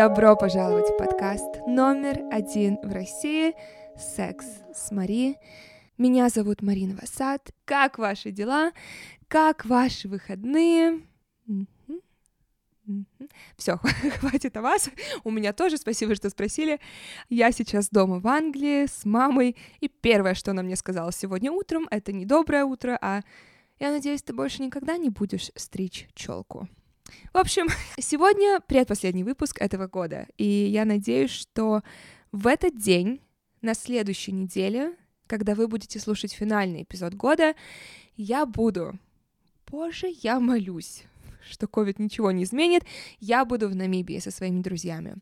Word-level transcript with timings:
Добро 0.00 0.34
пожаловать 0.34 0.88
в 0.88 0.96
подкаст 0.96 1.58
номер 1.66 2.22
один 2.32 2.78
в 2.82 2.90
России 2.90 3.52
«Секс 3.98 4.46
с 4.72 4.90
Мари». 4.92 5.36
Меня 5.98 6.30
зовут 6.30 6.62
Марина 6.62 6.96
Васад. 6.98 7.50
Как 7.66 7.98
ваши 7.98 8.30
дела? 8.30 8.72
Как 9.28 9.66
ваши 9.66 10.08
выходные? 10.08 11.02
Все, 13.58 13.76
хватит 14.20 14.56
о 14.56 14.62
вас. 14.62 14.88
У 15.22 15.30
меня 15.30 15.52
тоже, 15.52 15.76
спасибо, 15.76 16.14
что 16.14 16.30
спросили. 16.30 16.80
Я 17.28 17.52
сейчас 17.52 17.90
дома 17.90 18.20
в 18.20 18.26
Англии 18.26 18.86
с 18.86 19.04
мамой, 19.04 19.54
и 19.80 19.88
первое, 19.88 20.32
что 20.32 20.52
она 20.52 20.62
мне 20.62 20.76
сказала 20.76 21.12
сегодня 21.12 21.52
утром, 21.52 21.86
это 21.90 22.10
не 22.12 22.24
доброе 22.24 22.64
утро, 22.64 22.98
а 23.02 23.20
я 23.78 23.90
надеюсь, 23.90 24.22
ты 24.22 24.32
больше 24.32 24.62
никогда 24.62 24.96
не 24.96 25.10
будешь 25.10 25.50
стричь 25.56 26.08
челку. 26.14 26.70
В 27.32 27.38
общем, 27.38 27.68
сегодня 28.00 28.60
предпоследний 28.66 29.22
выпуск 29.22 29.60
этого 29.60 29.86
года, 29.86 30.26
и 30.36 30.44
я 30.44 30.84
надеюсь, 30.84 31.30
что 31.30 31.82
в 32.32 32.46
этот 32.46 32.76
день, 32.76 33.20
на 33.62 33.74
следующей 33.74 34.32
неделе, 34.32 34.96
когда 35.26 35.54
вы 35.54 35.68
будете 35.68 35.98
слушать 36.00 36.32
финальный 36.32 36.82
эпизод 36.82 37.14
года, 37.14 37.54
я 38.16 38.46
буду... 38.46 38.98
Боже, 39.66 40.12
я 40.22 40.40
молюсь, 40.40 41.04
что 41.48 41.66
COVID 41.66 41.96
ничего 41.98 42.32
не 42.32 42.42
изменит, 42.42 42.84
я 43.20 43.44
буду 43.44 43.68
в 43.68 43.76
Намибии 43.76 44.18
со 44.18 44.30
своими 44.30 44.62
друзьями. 44.62 45.16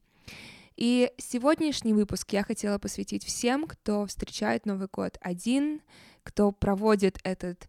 И 0.78 1.10
сегодняшний 1.18 1.92
выпуск 1.92 2.32
я 2.32 2.44
хотела 2.44 2.78
посвятить 2.78 3.24
всем, 3.24 3.66
кто 3.66 4.06
встречает 4.06 4.64
Новый 4.64 4.88
год 4.90 5.18
один, 5.20 5.82
кто 6.22 6.52
проводит 6.52 7.18
этот 7.24 7.68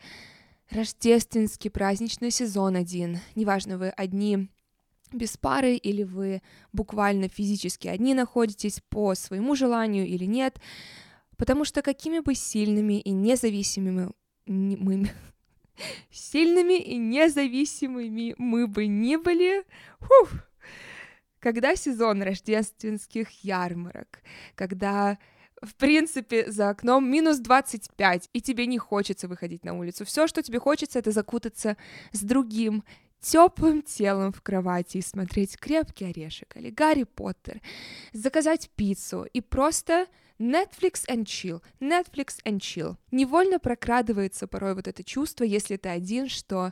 рождественский 0.71 1.69
праздничный 1.69 2.31
сезон 2.31 2.75
один. 2.75 3.19
Неважно, 3.35 3.77
вы 3.77 3.89
одни 3.89 4.49
без 5.11 5.37
пары 5.37 5.75
или 5.75 6.03
вы 6.03 6.41
буквально 6.71 7.29
физически 7.29 7.87
одни 7.87 8.13
находитесь 8.13 8.81
по 8.89 9.15
своему 9.15 9.55
желанию 9.55 10.05
или 10.05 10.25
нет, 10.25 10.59
потому 11.37 11.65
что 11.65 11.81
какими 11.81 12.19
бы 12.19 12.35
сильными 12.35 12.99
и 12.99 13.11
независимыми 13.11 14.11
мы, 14.45 15.09
сильными 16.11 16.79
и 16.79 16.97
независимыми 16.97 18.35
мы 18.37 18.67
бы 18.67 18.87
ни 18.87 19.15
были, 19.15 19.63
фух, 19.99 20.29
когда 21.39 21.75
сезон 21.75 22.21
рождественских 22.21 23.29
ярмарок, 23.43 24.19
когда 24.55 25.17
в 25.61 25.75
принципе, 25.75 26.51
за 26.51 26.69
окном 26.69 27.09
минус 27.09 27.39
25, 27.39 28.29
и 28.33 28.41
тебе 28.41 28.65
не 28.65 28.77
хочется 28.77 29.27
выходить 29.27 29.63
на 29.63 29.77
улицу. 29.77 30.05
Все, 30.05 30.27
что 30.27 30.41
тебе 30.41 30.59
хочется, 30.59 30.99
это 30.99 31.11
закутаться 31.11 31.77
с 32.11 32.21
другим 32.21 32.83
теплым 33.21 33.81
телом 33.81 34.31
в 34.31 34.41
кровати 34.41 34.97
и 34.97 35.01
смотреть 35.01 35.57
крепкий 35.57 36.05
орешек 36.05 36.55
или 36.55 36.69
Гарри 36.69 37.03
Поттер, 37.03 37.61
заказать 38.13 38.69
пиццу 38.75 39.25
и 39.33 39.41
просто 39.41 40.07
Netflix 40.39 41.05
and 41.09 41.25
chill, 41.25 41.61
Netflix 41.81 42.37
and 42.45 42.59
chill. 42.59 42.95
Невольно 43.11 43.59
прокрадывается 43.59 44.47
порой 44.47 44.73
вот 44.73 44.87
это 44.87 45.03
чувство, 45.03 45.43
если 45.43 45.75
ты 45.75 45.89
один, 45.89 46.29
что 46.29 46.71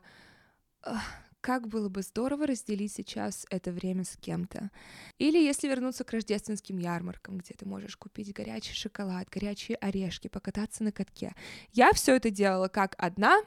как 1.48 1.70
было 1.70 1.88
бы 1.88 2.02
здорово 2.02 2.46
разделить 2.46 2.92
сейчас 2.92 3.46
это 3.50 3.72
время 3.72 4.04
с 4.04 4.18
кем-то. 4.18 4.70
Или 5.18 5.38
если 5.38 5.70
вернуться 5.70 6.04
к 6.04 6.12
рождественским 6.12 6.78
ярмаркам, 6.78 7.38
где 7.38 7.54
ты 7.54 7.66
можешь 7.66 7.96
купить 7.96 8.34
горячий 8.34 8.74
шоколад, 8.74 9.30
горячие 9.30 9.78
орешки, 9.78 10.28
покататься 10.28 10.84
на 10.84 10.92
катке. 10.92 11.34
Я 11.72 11.94
все 11.94 12.18
это 12.18 12.32
делала 12.32 12.68
как 12.68 12.96
одна, 12.98 13.40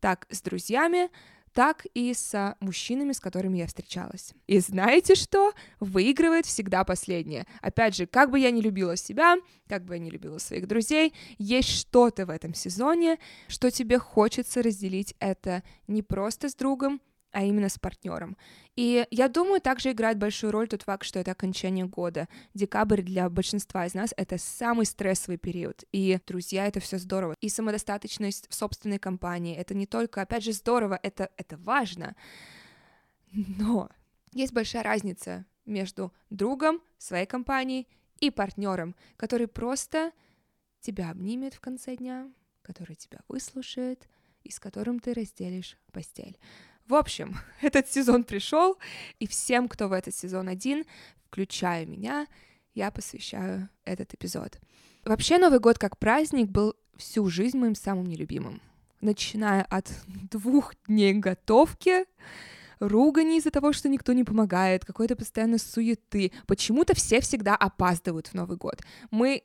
так 0.00 0.26
с 0.28 0.42
друзьями, 0.42 1.08
так 1.52 1.86
и 1.94 2.12
с 2.14 2.56
мужчинами, 2.58 3.12
с 3.12 3.20
которыми 3.20 3.58
я 3.58 3.68
встречалась. 3.68 4.34
И 4.48 4.58
знаете 4.58 5.14
что? 5.14 5.52
Выигрывает 5.78 6.46
всегда 6.46 6.82
последнее. 6.82 7.46
Опять 7.62 7.94
же, 7.94 8.06
как 8.06 8.32
бы 8.32 8.40
я 8.40 8.50
не 8.50 8.60
любила 8.60 8.96
себя, 8.96 9.36
как 9.68 9.84
бы 9.84 9.94
я 9.94 10.00
не 10.00 10.10
любила 10.10 10.38
своих 10.38 10.66
друзей, 10.66 11.14
есть 11.38 11.68
что-то 11.68 12.26
в 12.26 12.30
этом 12.30 12.54
сезоне, 12.54 13.20
что 13.46 13.70
тебе 13.70 14.00
хочется 14.00 14.62
разделить 14.62 15.14
это 15.20 15.62
не 15.86 16.02
просто 16.02 16.48
с 16.48 16.56
другом, 16.56 17.00
а 17.36 17.42
именно 17.42 17.68
с 17.68 17.78
партнером. 17.78 18.34
И 18.76 19.06
я 19.10 19.28
думаю, 19.28 19.60
также 19.60 19.92
играет 19.92 20.16
большую 20.16 20.52
роль 20.52 20.68
тот 20.68 20.84
факт, 20.84 21.04
что 21.04 21.18
это 21.18 21.32
окончание 21.32 21.84
года. 21.84 22.30
Декабрь 22.54 23.02
для 23.02 23.28
большинства 23.28 23.84
из 23.84 23.92
нас 23.92 24.14
это 24.16 24.38
самый 24.38 24.86
стрессовый 24.86 25.36
период. 25.36 25.84
И, 25.92 26.18
друзья, 26.26 26.66
это 26.66 26.80
все 26.80 26.96
здорово. 26.96 27.34
И 27.42 27.50
самодостаточность 27.50 28.48
в 28.48 28.54
собственной 28.54 28.98
компании. 28.98 29.54
Это 29.54 29.74
не 29.74 29.84
только, 29.84 30.22
опять 30.22 30.44
же, 30.44 30.52
здорово, 30.54 30.98
это, 31.02 31.28
это 31.36 31.58
важно. 31.58 32.16
Но 33.32 33.90
есть 34.32 34.54
большая 34.54 34.82
разница 34.82 35.44
между 35.66 36.14
другом 36.30 36.80
своей 36.96 37.26
компании 37.26 37.86
и 38.20 38.30
партнером, 38.30 38.96
который 39.18 39.46
просто 39.46 40.12
тебя 40.80 41.10
обнимет 41.10 41.52
в 41.52 41.60
конце 41.60 41.96
дня, 41.96 42.32
который 42.62 42.96
тебя 42.96 43.18
выслушает 43.28 44.08
и 44.42 44.50
с 44.50 44.58
которым 44.58 45.00
ты 45.00 45.12
разделишь 45.12 45.76
постель. 45.92 46.38
В 46.86 46.94
общем, 46.94 47.36
этот 47.62 47.90
сезон 47.90 48.24
пришел, 48.24 48.78
и 49.18 49.26
всем, 49.26 49.68
кто 49.68 49.88
в 49.88 49.92
этот 49.92 50.14
сезон 50.14 50.48
один, 50.48 50.84
включая 51.28 51.84
меня, 51.84 52.26
я 52.74 52.90
посвящаю 52.90 53.68
этот 53.84 54.14
эпизод. 54.14 54.60
Вообще 55.04 55.38
Новый 55.38 55.60
год 55.60 55.78
как 55.78 55.98
праздник 55.98 56.48
был 56.48 56.74
всю 56.96 57.26
жизнь 57.28 57.58
моим 57.58 57.74
самым 57.74 58.06
нелюбимым. 58.06 58.60
Начиная 59.00 59.62
от 59.62 59.92
двух 60.06 60.74
дней 60.86 61.14
готовки, 61.14 62.04
ругани 62.78 63.38
из-за 63.38 63.50
того, 63.50 63.72
что 63.72 63.88
никто 63.88 64.12
не 64.12 64.24
помогает, 64.24 64.84
какой-то 64.84 65.16
постоянно 65.16 65.58
суеты. 65.58 66.32
Почему-то 66.46 66.94
все 66.94 67.20
всегда 67.20 67.56
опаздывают 67.56 68.28
в 68.28 68.34
Новый 68.34 68.56
год. 68.56 68.82
Мы 69.10 69.42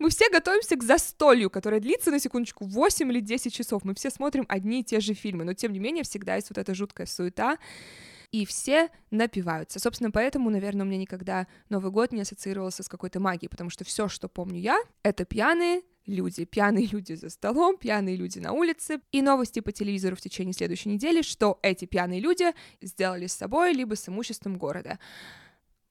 мы 0.00 0.08
все 0.08 0.30
готовимся 0.30 0.76
к 0.76 0.82
застолью, 0.82 1.50
которое 1.50 1.78
длится, 1.78 2.10
на 2.10 2.18
секундочку, 2.18 2.64
8 2.64 3.12
или 3.12 3.20
10 3.20 3.54
часов. 3.54 3.84
Мы 3.84 3.94
все 3.94 4.10
смотрим 4.10 4.46
одни 4.48 4.80
и 4.80 4.84
те 4.84 4.98
же 4.98 5.12
фильмы, 5.14 5.44
но 5.44 5.52
тем 5.52 5.72
не 5.72 5.78
менее 5.78 6.04
всегда 6.04 6.36
есть 6.36 6.48
вот 6.48 6.58
эта 6.58 6.74
жуткая 6.74 7.06
суета, 7.06 7.58
и 8.32 8.46
все 8.46 8.88
напиваются. 9.10 9.78
Собственно, 9.78 10.10
поэтому, 10.10 10.48
наверное, 10.50 10.86
у 10.86 10.88
меня 10.88 10.98
никогда 10.98 11.46
Новый 11.68 11.92
год 11.92 12.12
не 12.12 12.22
ассоциировался 12.22 12.82
с 12.82 12.88
какой-то 12.88 13.20
магией, 13.20 13.50
потому 13.50 13.68
что 13.68 13.84
все, 13.84 14.08
что 14.08 14.28
помню 14.28 14.58
я, 14.58 14.80
это 15.02 15.26
пьяные 15.26 15.82
люди, 16.06 16.46
пьяные 16.46 16.86
люди 16.86 17.12
за 17.12 17.28
столом, 17.28 17.76
пьяные 17.76 18.16
люди 18.16 18.38
на 18.38 18.52
улице, 18.52 19.00
и 19.12 19.20
новости 19.20 19.60
по 19.60 19.70
телевизору 19.70 20.16
в 20.16 20.20
течение 20.20 20.54
следующей 20.54 20.88
недели, 20.88 21.20
что 21.20 21.58
эти 21.62 21.84
пьяные 21.84 22.20
люди 22.20 22.54
сделали 22.80 23.26
с 23.26 23.34
собой 23.34 23.74
либо 23.74 23.96
с 23.96 24.08
имуществом 24.08 24.56
города. 24.56 24.98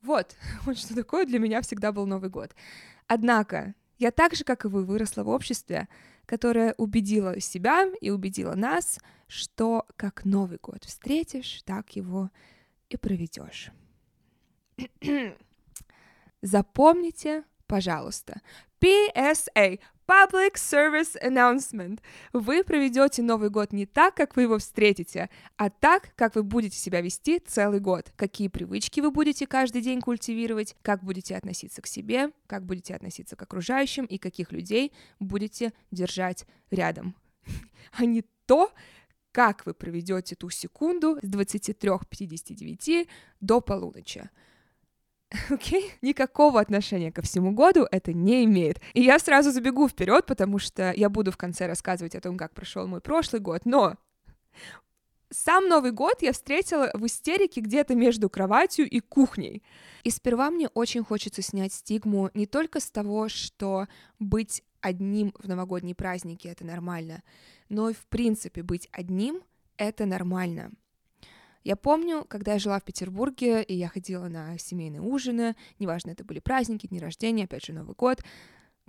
Вот, 0.02 0.36
вот 0.66 0.80
что 0.80 0.96
такое 0.96 1.26
для 1.26 1.38
меня 1.38 1.62
всегда 1.62 1.92
был 1.92 2.08
Новый 2.08 2.32
год. 2.32 2.56
Однако, 3.08 3.76
я 4.00 4.12
так 4.12 4.34
же, 4.34 4.44
как 4.44 4.66
и 4.66 4.70
вы, 4.70 4.86
выросла 4.86 5.24
в 5.24 5.30
обществе, 5.30 5.88
которое 6.26 6.74
убедило 6.78 7.40
себя 7.40 7.86
и 8.02 8.10
убедило 8.10 8.56
нас, 8.56 9.00
что 9.28 9.86
как 9.98 10.26
Новый 10.26 10.58
год 10.62 10.86
встретишь, 10.86 11.62
так 11.66 11.96
его 11.96 12.32
и 12.90 12.98
проведешь. 12.98 13.72
Запомните, 16.42 17.44
пожалуйста, 17.68 18.42
PSA 18.80 19.80
Public 20.10 20.56
Service 20.56 21.16
Announcement. 21.22 22.00
Вы 22.34 22.64
проведете 22.64 23.22
Новый 23.22 23.52
год 23.52 23.72
не 23.72 23.86
так, 23.86 24.16
как 24.16 24.36
вы 24.36 24.42
его 24.42 24.58
встретите, 24.58 25.30
а 25.56 25.70
так, 25.70 26.16
как 26.16 26.34
вы 26.34 26.42
будете 26.42 26.78
себя 26.78 27.02
вести 27.02 27.38
целый 27.38 27.80
год. 27.80 28.12
Какие 28.16 28.48
привычки 28.48 29.02
вы 29.02 29.12
будете 29.12 29.46
каждый 29.46 29.84
день 29.84 30.02
культивировать, 30.02 30.76
как 30.82 31.04
будете 31.04 31.36
относиться 31.36 31.84
к 31.84 31.88
себе, 31.88 32.32
как 32.48 32.66
будете 32.66 32.96
относиться 32.96 33.36
к 33.36 33.42
окружающим 33.44 34.06
и 34.06 34.18
каких 34.18 34.52
людей 34.52 34.94
будете 35.20 35.74
держать 35.92 36.48
рядом. 36.72 37.16
А 37.92 38.06
не 38.06 38.24
то, 38.48 38.72
как 39.32 39.68
вы 39.68 39.76
проведете 39.76 40.36
ту 40.36 40.50
секунду 40.50 41.20
с 41.22 41.26
23.59 41.30 43.08
до 43.42 43.62
полуночи. 43.62 44.30
Окей? 45.50 45.86
Okay? 45.86 45.92
Никакого 46.02 46.60
отношения 46.60 47.12
ко 47.12 47.22
всему 47.22 47.52
году 47.52 47.88
это 47.92 48.14
не 48.14 48.46
имеет. 48.46 48.82
И 48.94 49.02
я 49.02 49.20
сразу 49.20 49.52
забегу 49.52 49.88
вперед, 49.88 50.26
потому 50.26 50.60
что 50.60 50.92
я 50.96 51.10
буду 51.10 51.32
в 51.32 51.38
конце 51.38 51.68
рассказывать 51.68 52.16
о 52.16 52.22
том, 52.22 52.38
как 52.38 52.54
прошел 52.54 52.88
мой 52.88 53.02
прошлый 53.02 53.42
год, 53.42 53.66
но 53.66 53.96
сам 55.32 55.68
Новый 55.68 55.92
год 55.92 56.22
я 56.22 56.34
встретила 56.34 56.90
в 56.96 57.06
истерике 57.06 57.62
где-то 57.62 57.94
между 57.94 58.30
кроватью 58.30 58.90
и 58.90 59.00
кухней. 59.00 59.62
И 60.04 60.10
сперва 60.10 60.50
мне 60.50 60.70
очень 60.70 61.04
хочется 61.04 61.44
снять 61.44 61.74
стигму 61.74 62.32
не 62.34 62.48
только 62.48 62.80
с 62.80 62.90
того, 62.90 63.30
что 63.30 63.88
быть 64.18 64.64
одним 64.82 65.34
в 65.38 65.48
новогодние 65.48 65.94
праздники— 65.94 66.48
это 66.50 66.66
нормально, 66.66 67.22
но 67.68 67.90
и 67.90 67.94
в 67.94 68.08
принципе 68.08 68.64
быть 68.64 68.90
одним— 68.92 69.44
это 69.78 70.06
нормально. 70.06 70.72
Я 71.64 71.76
помню, 71.76 72.26
когда 72.28 72.54
я 72.54 72.60
жила 72.60 72.80
в 72.80 72.84
Петербурге, 72.84 73.64
и 73.64 73.76
я 73.76 73.90
ходила 73.90 74.28
на 74.28 74.58
семейные 74.58 75.02
ужины, 75.02 75.56
неважно, 75.78 76.12
это 76.12 76.24
были 76.24 76.40
праздники, 76.40 76.88
дни 76.88 77.00
рождения, 77.00 77.44
опять 77.44 77.66
же, 77.66 77.74
Новый 77.74 77.96
год, 77.96 78.24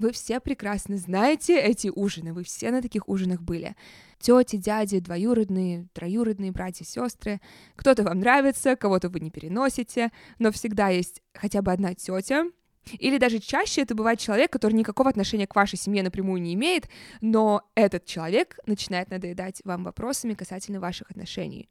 Вы 0.01 0.13
все 0.13 0.41
прекрасно 0.41 0.97
знаете 0.97 1.61
эти 1.61 1.93
ужины, 1.95 2.33
вы 2.33 2.43
все 2.43 2.71
на 2.71 2.81
таких 2.81 3.07
ужинах 3.07 3.43
были. 3.43 3.77
Тети, 4.19 4.57
дяди, 4.57 4.99
двоюродные, 4.99 5.89
троюродные, 5.93 6.53
братья, 6.53 6.87
сестры. 6.87 7.39
Кто-то 7.77 8.03
вам 8.03 8.21
нравится, 8.21 8.77
кого-то 8.77 9.11
вы 9.11 9.21
не 9.21 9.31
переносите, 9.31 10.11
но 10.39 10.53
всегда 10.53 10.89
есть 10.89 11.21
хотя 11.35 11.61
бы 11.61 11.71
одна 11.71 11.95
тетя, 11.95 12.47
или 12.99 13.19
даже 13.19 13.41
чаще 13.41 13.83
это 13.83 13.95
бывает 13.95 14.19
человек, 14.19 14.51
который 14.51 14.73
никакого 14.73 15.11
отношения 15.11 15.47
к 15.47 15.55
вашей 15.55 15.77
семье 15.77 16.03
напрямую 16.03 16.41
не 16.41 16.55
имеет, 16.55 16.89
но 17.21 17.63
этот 17.75 18.07
человек 18.07 18.59
начинает 18.65 19.11
надоедать 19.11 19.61
вам 19.65 19.85
вопросами 19.85 20.33
касательно 20.33 20.81
ваших 20.81 21.11
отношений. 21.11 21.69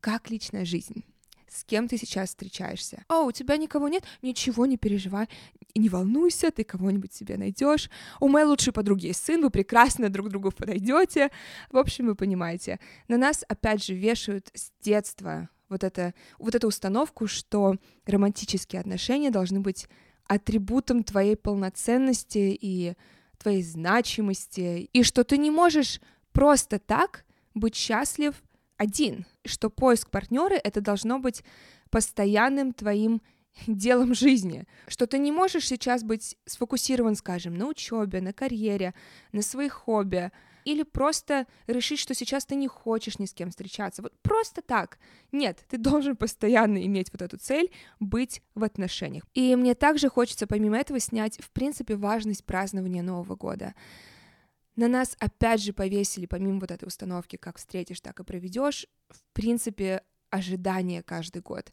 Как 0.00 0.30
личная 0.30 0.64
жизнь? 0.64 1.04
С 1.48 1.64
кем 1.64 1.88
ты 1.88 1.96
сейчас 1.96 2.28
встречаешься? 2.28 3.04
О, 3.08 3.24
у 3.24 3.32
тебя 3.32 3.56
никого 3.56 3.88
нет? 3.88 4.04
Ничего 4.22 4.66
не 4.66 4.76
переживай. 4.76 5.28
Не 5.74 5.88
волнуйся, 5.88 6.50
ты 6.50 6.62
кого-нибудь 6.62 7.12
себе 7.12 7.36
найдешь. 7.36 7.90
У 8.20 8.28
моей 8.28 8.46
лучшей 8.46 8.72
подруги 8.72 9.06
есть 9.06 9.24
сын, 9.24 9.40
вы 9.40 9.50
прекрасно 9.50 10.10
друг 10.10 10.28
другу 10.28 10.50
подойдете. 10.50 11.30
В 11.70 11.78
общем, 11.78 12.06
вы 12.06 12.14
понимаете. 12.14 12.78
На 13.08 13.16
нас, 13.16 13.44
опять 13.48 13.84
же, 13.84 13.94
вешают 13.94 14.50
с 14.54 14.70
детства 14.82 15.48
вот, 15.68 15.84
это, 15.84 16.14
вот 16.38 16.54
эту 16.54 16.68
установку, 16.68 17.26
что 17.26 17.76
романтические 18.06 18.80
отношения 18.80 19.30
должны 19.30 19.60
быть 19.60 19.88
атрибутом 20.26 21.04
твоей 21.04 21.36
полноценности 21.36 22.56
и 22.60 22.94
твоей 23.38 23.62
значимости, 23.62 24.90
и 24.92 25.02
что 25.02 25.24
ты 25.24 25.38
не 25.38 25.50
можешь 25.50 26.00
просто 26.32 26.78
так 26.78 27.24
быть 27.54 27.74
счастлив 27.74 28.34
один, 28.76 29.26
что 29.48 29.70
поиск 29.70 30.10
партнера 30.10 30.54
это 30.54 30.80
должно 30.80 31.18
быть 31.18 31.42
постоянным 31.90 32.72
твоим 32.72 33.22
делом 33.66 34.14
жизни, 34.14 34.66
что 34.86 35.06
ты 35.06 35.18
не 35.18 35.32
можешь 35.32 35.66
сейчас 35.66 36.02
быть 36.02 36.36
сфокусирован, 36.46 37.14
скажем, 37.14 37.54
на 37.56 37.66
учебе, 37.66 38.20
на 38.20 38.32
карьере, 38.32 38.94
на 39.32 39.42
своих 39.42 39.72
хобби, 39.72 40.30
или 40.64 40.82
просто 40.82 41.46
решить, 41.66 41.98
что 41.98 42.14
сейчас 42.14 42.44
ты 42.44 42.54
не 42.54 42.68
хочешь 42.68 43.18
ни 43.18 43.24
с 43.24 43.32
кем 43.32 43.50
встречаться. 43.50 44.02
Вот 44.02 44.12
просто 44.20 44.60
так. 44.60 44.98
Нет, 45.32 45.64
ты 45.68 45.78
должен 45.78 46.14
постоянно 46.14 46.84
иметь 46.84 47.10
вот 47.10 47.22
эту 47.22 47.38
цель 47.38 47.70
быть 48.00 48.42
в 48.54 48.62
отношениях. 48.64 49.24
И 49.32 49.56
мне 49.56 49.74
также 49.74 50.10
хочется 50.10 50.46
помимо 50.46 50.76
этого 50.76 51.00
снять, 51.00 51.38
в 51.40 51.50
принципе, 51.52 51.96
важность 51.96 52.44
празднования 52.44 53.02
Нового 53.02 53.34
года. 53.34 53.74
На 54.78 54.86
нас 54.86 55.16
опять 55.18 55.60
же 55.60 55.72
повесили, 55.72 56.26
помимо 56.26 56.60
вот 56.60 56.70
этой 56.70 56.84
установки, 56.84 57.34
как 57.34 57.58
встретишь, 57.58 58.00
так 58.00 58.20
и 58.20 58.22
проведешь, 58.22 58.86
в 59.08 59.24
принципе, 59.32 60.02
ожидания 60.30 61.02
каждый 61.02 61.42
год. 61.42 61.72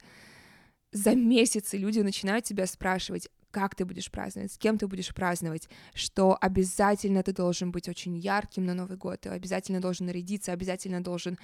За 0.91 1.13
месяцы 1.13 1.77
люди 1.77 1.99
начинают 1.99 2.45
тебя 2.45 2.65
спрашивать, 2.65 3.29
как 3.51 3.75
ты 3.75 3.85
будешь 3.85 4.09
праздновать, 4.09 4.53
с 4.53 4.57
кем 4.57 4.79
ты 4.79 4.87
будешь 4.87 5.13
праздновать, 5.13 5.69
что 5.93 6.35
обязательно 6.41 7.21
ты 7.21 7.31
должен 7.31 7.71
быть 7.71 7.87
очень 7.87 8.17
ярким 8.17 8.65
на 8.65 8.73
Новый 8.73 8.97
год, 8.97 9.21
ты 9.21 9.29
обязательно 9.29 9.79
должен 9.79 10.07
нарядиться, 10.07 10.51
обязательно 10.51 11.03
должен 11.03 11.37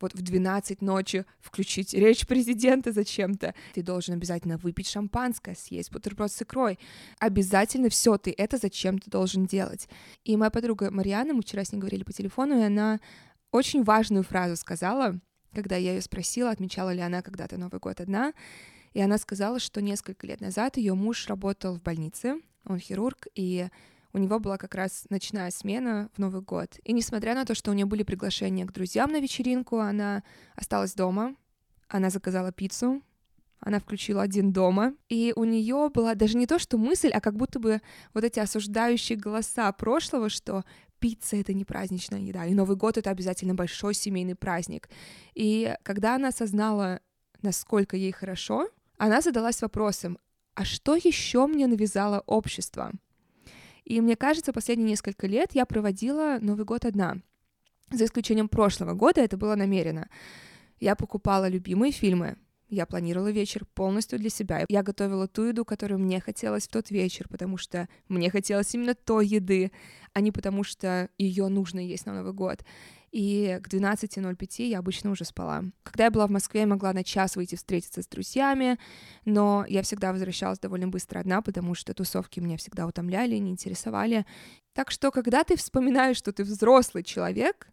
вот 0.00 0.14
в 0.14 0.22
12 0.22 0.82
ночи 0.82 1.24
включить 1.40 1.94
речь 1.94 2.26
президента 2.26 2.92
зачем-то. 2.92 3.54
Ты 3.74 3.82
должен 3.82 4.14
обязательно 4.14 4.56
выпить 4.56 4.88
шампанское, 4.88 5.54
съесть 5.54 5.90
бутерброд 5.92 6.30
с 6.30 6.42
икрой. 6.42 6.78
Обязательно 7.18 7.88
все 7.88 8.18
ты 8.18 8.34
это 8.36 8.56
зачем-то 8.56 9.10
должен 9.10 9.46
делать. 9.46 9.88
И 10.24 10.36
моя 10.36 10.50
подруга 10.50 10.90
Мариана, 10.90 11.34
мы 11.34 11.42
вчера 11.42 11.64
с 11.64 11.72
ней 11.72 11.78
говорили 11.78 12.04
по 12.04 12.12
телефону, 12.12 12.58
и 12.58 12.64
она 12.64 13.00
очень 13.50 13.84
важную 13.84 14.22
фразу 14.22 14.56
сказала, 14.56 15.18
когда 15.54 15.76
я 15.76 15.94
ее 15.94 16.02
спросила, 16.02 16.50
отмечала 16.50 16.92
ли 16.92 17.00
она 17.00 17.22
когда-то 17.22 17.56
Новый 17.56 17.80
год 17.80 18.00
одна. 18.00 18.32
И 18.92 19.00
она 19.00 19.18
сказала, 19.18 19.58
что 19.58 19.82
несколько 19.82 20.26
лет 20.26 20.40
назад 20.40 20.76
ее 20.76 20.94
муж 20.94 21.26
работал 21.28 21.76
в 21.76 21.82
больнице, 21.82 22.40
он 22.64 22.78
хирург, 22.78 23.26
и 23.34 23.68
у 24.16 24.18
него 24.18 24.38
была 24.38 24.56
как 24.56 24.74
раз 24.74 25.04
ночная 25.10 25.50
смена 25.50 26.08
в 26.14 26.18
Новый 26.18 26.40
год. 26.40 26.78
И 26.84 26.94
несмотря 26.94 27.34
на 27.34 27.44
то, 27.44 27.54
что 27.54 27.70
у 27.70 27.74
нее 27.74 27.84
были 27.84 28.02
приглашения 28.02 28.64
к 28.64 28.72
друзьям 28.72 29.12
на 29.12 29.20
вечеринку, 29.20 29.78
она 29.78 30.22
осталась 30.54 30.94
дома, 30.94 31.36
она 31.86 32.08
заказала 32.08 32.50
пиццу, 32.50 33.02
она 33.60 33.78
включила 33.78 34.22
один 34.22 34.54
дома, 34.54 34.94
и 35.10 35.34
у 35.36 35.44
нее 35.44 35.90
была 35.92 36.14
даже 36.14 36.38
не 36.38 36.46
то, 36.46 36.58
что 36.58 36.78
мысль, 36.78 37.10
а 37.10 37.20
как 37.20 37.36
будто 37.36 37.60
бы 37.60 37.82
вот 38.14 38.24
эти 38.24 38.38
осуждающие 38.38 39.18
голоса 39.18 39.70
прошлого, 39.72 40.30
что 40.30 40.64
пицца— 40.98 41.36
это 41.36 41.52
не 41.52 41.66
праздничная 41.66 42.20
еда, 42.20 42.46
и 42.46 42.54
Новый 42.54 42.78
год— 42.78 42.96
это 42.98 43.10
обязательно 43.10 43.54
большой 43.54 43.92
семейный 43.92 44.34
праздник. 44.34 44.88
И 45.34 45.74
когда 45.82 46.14
она 46.14 46.28
осознала, 46.28 47.00
насколько 47.42 47.98
ей 47.98 48.12
хорошо, 48.12 48.70
она 48.96 49.20
задалась 49.20 49.60
вопросом, 49.60 50.16
а 50.54 50.64
что 50.64 50.96
еще 50.96 51.46
мне 51.46 51.66
навязало 51.66 52.22
общество? 52.24 52.92
И 53.86 54.00
мне 54.00 54.16
кажется, 54.16 54.52
последние 54.52 54.90
несколько 54.90 55.28
лет 55.28 55.54
я 55.54 55.64
проводила 55.64 56.38
Новый 56.40 56.64
год 56.64 56.84
одна. 56.84 57.18
За 57.92 58.04
исключением 58.04 58.48
прошлого 58.48 58.94
года 58.94 59.20
это 59.20 59.36
было 59.36 59.54
намеренно. 59.54 60.08
Я 60.80 60.96
покупала 60.96 61.48
любимые 61.48 61.92
фильмы, 61.92 62.36
я 62.68 62.84
планировала 62.84 63.30
вечер 63.30 63.64
полностью 63.64 64.18
для 64.18 64.28
себя. 64.28 64.64
Я 64.68 64.82
готовила 64.82 65.28
ту 65.28 65.44
еду, 65.44 65.64
которую 65.64 66.00
мне 66.00 66.20
хотелось 66.20 66.66
в 66.66 66.72
тот 66.72 66.90
вечер, 66.90 67.28
потому 67.28 67.58
что 67.58 67.88
мне 68.08 68.28
хотелось 68.28 68.74
именно 68.74 68.94
той 68.94 69.24
еды, 69.24 69.70
а 70.12 70.20
не 70.20 70.32
потому 70.32 70.64
что 70.64 71.08
ее 71.16 71.46
нужно 71.46 71.78
есть 71.78 72.06
на 72.06 72.14
Новый 72.14 72.32
год 72.32 72.64
и 73.12 73.58
к 73.62 73.68
12.05 73.68 74.66
я 74.66 74.78
обычно 74.78 75.10
уже 75.10 75.24
спала. 75.24 75.64
Когда 75.82 76.04
я 76.04 76.10
была 76.10 76.26
в 76.26 76.30
Москве, 76.30 76.60
я 76.60 76.66
могла 76.66 76.92
на 76.92 77.04
час 77.04 77.36
выйти 77.36 77.54
встретиться 77.54 78.02
с 78.02 78.06
друзьями, 78.06 78.78
но 79.24 79.64
я 79.68 79.82
всегда 79.82 80.12
возвращалась 80.12 80.58
довольно 80.58 80.88
быстро 80.88 81.20
одна, 81.20 81.42
потому 81.42 81.74
что 81.74 81.94
тусовки 81.94 82.40
меня 82.40 82.56
всегда 82.56 82.86
утомляли, 82.86 83.36
не 83.36 83.50
интересовали. 83.50 84.26
Так 84.72 84.90
что, 84.90 85.10
когда 85.10 85.44
ты 85.44 85.56
вспоминаешь, 85.56 86.16
что 86.16 86.32
ты 86.32 86.44
взрослый 86.44 87.02
человек, 87.02 87.68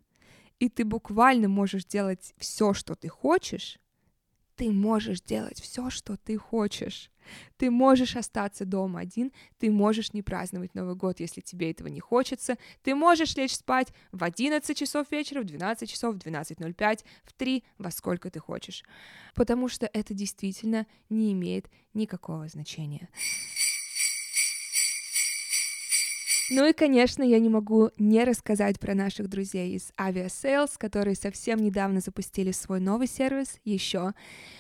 и 0.60 0.70
ты 0.70 0.86
буквально 0.86 1.50
можешь 1.50 1.86
делать 1.86 2.34
все, 2.38 2.74
что 2.74 2.96
ты 2.96 3.10
хочешь, 3.10 3.80
ты 4.56 4.72
можешь 4.72 5.22
делать 5.22 5.60
все, 5.60 5.90
что 5.90 6.16
ты 6.16 6.38
хочешь. 6.38 7.12
Ты 7.58 7.72
можешь 7.72 8.16
остаться 8.16 8.66
дома 8.66 9.00
один, 9.00 9.32
ты 9.60 9.72
можешь 9.72 10.14
не 10.14 10.22
праздновать 10.22 10.76
Новый 10.76 10.96
год, 10.96 11.20
если 11.20 11.42
тебе 11.42 11.72
этого 11.72 11.88
не 11.88 12.00
хочется, 12.00 12.58
ты 12.84 12.96
можешь 12.96 13.36
лечь 13.36 13.56
спать 13.56 13.94
в 14.12 14.24
11 14.24 14.78
часов 14.78 15.12
вечера, 15.12 15.42
в 15.42 15.46
12 15.46 15.90
часов, 15.90 16.16
в 16.16 16.18
12.05, 16.20 17.00
в 17.24 17.34
3, 17.34 17.64
во 17.78 17.92
сколько 17.92 18.30
ты 18.30 18.40
хочешь. 18.40 18.84
Потому 19.36 19.68
что 19.68 19.90
это 19.92 20.14
действительно 20.14 20.86
не 21.10 21.34
имеет 21.34 21.70
никакого 21.94 22.48
значения. 22.48 23.10
Ну 26.50 26.68
и, 26.68 26.74
конечно, 26.74 27.24
я 27.24 27.40
не 27.40 27.50
могу 27.50 27.90
не 27.98 28.24
рассказать 28.26 28.80
про 28.80 28.94
наших 28.94 29.30
друзей 29.30 29.76
из 29.76 29.92
Aviasales, 29.98 30.72
которые 30.78 31.16
совсем 31.16 31.60
недавно 31.60 32.02
запустили 32.02 32.52
свой 32.52 32.80
новый 32.80 33.08
сервис 33.08 33.60
еще. 33.64 34.14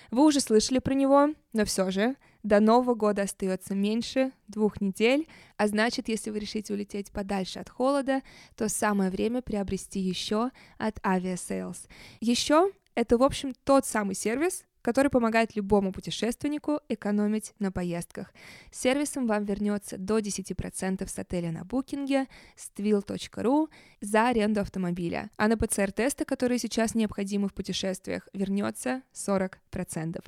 Вы 0.09 0.25
уже 0.25 0.39
слышали 0.39 0.79
про 0.79 0.93
него, 0.93 1.29
но 1.51 1.65
все 1.65 1.91
же 1.91 2.15
до 2.43 2.59
Нового 2.59 2.93
года 2.93 3.23
остается 3.23 3.73
меньше 3.73 4.31
двух 4.47 4.81
недель, 4.81 5.27
а 5.57 5.67
значит, 5.67 6.09
если 6.09 6.29
вы 6.29 6.39
решите 6.39 6.73
улететь 6.73 7.11
подальше 7.11 7.59
от 7.59 7.69
холода, 7.69 8.21
то 8.55 8.69
самое 8.69 9.09
время 9.09 9.41
приобрести 9.41 9.99
еще 9.99 10.51
от 10.77 10.97
Aviasales. 10.99 11.87
Еще 12.19 12.71
это, 12.95 13.17
в 13.17 13.23
общем, 13.23 13.53
тот 13.63 13.85
самый 13.85 14.15
сервис, 14.15 14.65
который 14.83 15.09
помогает 15.09 15.55
любому 15.55 15.93
путешественнику 15.93 16.81
экономить 16.89 17.53
на 17.57 17.71
поездках. 17.71 18.33
Сервисом 18.69 19.25
вам 19.25 19.45
вернется 19.45 19.97
до 19.97 20.19
10% 20.19 21.07
с 21.07 21.19
отеля 21.19 21.51
на 21.51 21.63
букинге 21.63 22.27
с 22.57 22.69
twill.ru 22.75 23.69
за 24.01 24.27
аренду 24.27 24.59
автомобиля, 24.59 25.31
а 25.37 25.47
на 25.47 25.57
ПЦР-тесты, 25.57 26.25
которые 26.25 26.59
сейчас 26.59 26.95
необходимы 26.95 27.47
в 27.47 27.53
путешествиях, 27.53 28.27
вернется 28.33 29.01
40%. 29.13 30.21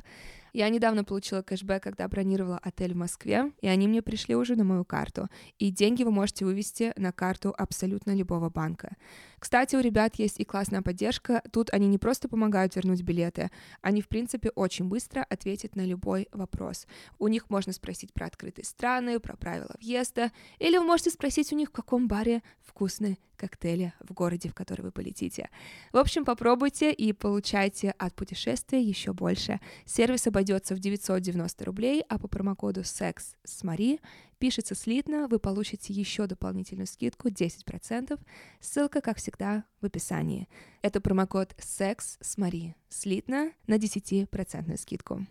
Я 0.55 0.69
недавно 0.69 1.03
получила 1.03 1.41
кэшбэк, 1.41 1.83
когда 1.83 2.07
бронировала 2.07 2.57
отель 2.63 2.93
в 2.93 2.95
Москве, 2.95 3.51
и 3.59 3.67
они 3.67 3.89
мне 3.89 4.01
пришли 4.01 4.37
уже 4.37 4.55
на 4.55 4.63
мою 4.63 4.85
карту. 4.85 5.27
И 5.59 5.69
деньги 5.69 6.03
вы 6.03 6.11
можете 6.11 6.45
вывести 6.45 6.93
на 6.95 7.11
карту 7.11 7.53
абсолютно 7.57 8.15
любого 8.15 8.49
банка. 8.49 8.95
Кстати, 9.37 9.75
у 9.75 9.81
ребят 9.81 10.15
есть 10.15 10.39
и 10.39 10.45
классная 10.45 10.81
поддержка. 10.81 11.43
Тут 11.51 11.73
они 11.73 11.87
не 11.89 11.97
просто 11.97 12.29
помогают 12.29 12.73
вернуть 12.77 13.01
билеты, 13.01 13.51
они, 13.81 14.01
в 14.01 14.07
принципе, 14.07 14.49
очень 14.51 14.85
быстро 14.85 15.25
ответят 15.29 15.75
на 15.75 15.85
любой 15.85 16.29
вопрос. 16.31 16.87
У 17.19 17.27
них 17.27 17.49
можно 17.49 17.73
спросить 17.73 18.13
про 18.13 18.27
открытые 18.27 18.63
страны, 18.63 19.19
про 19.19 19.35
правила 19.35 19.75
въезда, 19.81 20.31
или 20.59 20.77
вы 20.77 20.85
можете 20.85 21.11
спросить 21.11 21.51
у 21.51 21.57
них, 21.57 21.67
в 21.67 21.73
каком 21.73 22.07
баре 22.07 22.41
вкусные 22.63 23.17
коктейли 23.35 23.93
в 23.99 24.13
городе, 24.13 24.49
в 24.49 24.53
который 24.53 24.81
вы 24.81 24.91
полетите. 24.91 25.49
В 25.91 25.97
общем, 25.97 26.25
попробуйте 26.25 26.91
и 26.91 27.11
получайте 27.13 27.91
от 27.91 28.15
путешествия 28.15 28.81
еще 28.81 29.13
больше. 29.13 29.59
Сервис 29.85 30.25
обойдется 30.27 30.44
обойдется 30.45 30.75
в 30.75 30.79
990 30.79 31.65
рублей, 31.65 32.03
а 32.07 32.19
по 32.19 32.27
промокоду 32.27 32.83
секс 32.83 33.35
с 33.43 33.63
Мари 33.63 33.99
пишется 34.37 34.75
слитно, 34.75 35.27
вы 35.27 35.39
получите 35.39 35.91
еще 35.91 36.27
дополнительную 36.27 36.85
скидку 36.85 37.29
10%. 37.29 38.19
Ссылка, 38.59 39.01
как 39.01 39.17
всегда, 39.17 39.63
в 39.81 39.85
описании. 39.85 40.47
Это 40.83 41.01
промокод 41.01 41.55
секс 41.57 42.19
с 42.21 42.37
Мари 42.37 42.75
слитно 42.89 43.51
на 43.65 43.77
10% 43.77 44.77
скидку. 44.77 45.25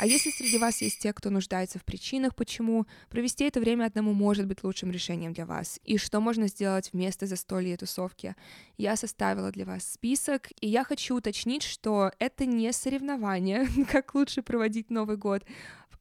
А 0.00 0.06
если 0.06 0.30
среди 0.30 0.56
вас 0.56 0.80
есть 0.80 0.98
те, 1.00 1.12
кто 1.12 1.28
нуждается 1.28 1.78
в 1.78 1.84
причинах, 1.84 2.34
почему, 2.34 2.86
провести 3.10 3.44
это 3.44 3.60
время 3.60 3.84
одному 3.84 4.14
может 4.14 4.46
быть 4.46 4.64
лучшим 4.64 4.90
решением 4.90 5.34
для 5.34 5.44
вас. 5.44 5.78
И 5.84 5.98
что 5.98 6.20
можно 6.20 6.48
сделать 6.48 6.88
вместо 6.94 7.26
застолья 7.26 7.74
и 7.74 7.76
тусовки? 7.76 8.34
Я 8.78 8.96
составила 8.96 9.50
для 9.50 9.66
вас 9.66 9.84
список, 9.84 10.52
и 10.62 10.68
я 10.68 10.84
хочу 10.84 11.16
уточнить, 11.16 11.62
что 11.62 12.12
это 12.18 12.46
не 12.46 12.72
соревнование, 12.72 13.66
как 13.92 14.14
лучше 14.14 14.40
проводить 14.40 14.88
Новый 14.88 15.18
год. 15.18 15.44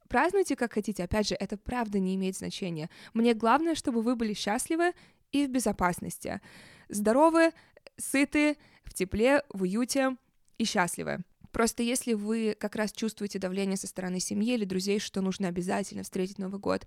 Празднуйте 0.08 0.56
как 0.56 0.72
хотите, 0.72 1.04
опять 1.04 1.28
же, 1.28 1.36
это 1.36 1.58
правда 1.58 2.00
не 2.00 2.16
имеет 2.16 2.38
значения. 2.38 2.90
Мне 3.14 3.34
главное, 3.34 3.76
чтобы 3.76 4.02
вы 4.02 4.16
были 4.16 4.32
счастливы 4.34 4.94
и 5.34 5.46
в 5.46 5.50
безопасности. 5.50 6.40
Здоровы, 6.88 7.52
сыты, 7.98 8.56
в 8.86 8.94
тепле, 8.94 9.44
в 9.50 9.64
уюте 9.64 10.16
и 10.58 10.64
счастливы. 10.64 11.20
Просто 11.52 11.84
если 11.84 12.14
вы 12.14 12.56
как 12.60 12.76
раз 12.76 12.92
чувствуете 12.92 13.40
давление 13.40 13.78
со 13.78 13.88
стороны 13.88 14.20
семьи 14.20 14.54
или 14.54 14.66
друзей, 14.66 15.00
что 15.00 15.22
нужно 15.22 15.48
обязательно 15.48 16.04
встретить 16.04 16.38
Новый 16.38 16.60
год 16.60 16.86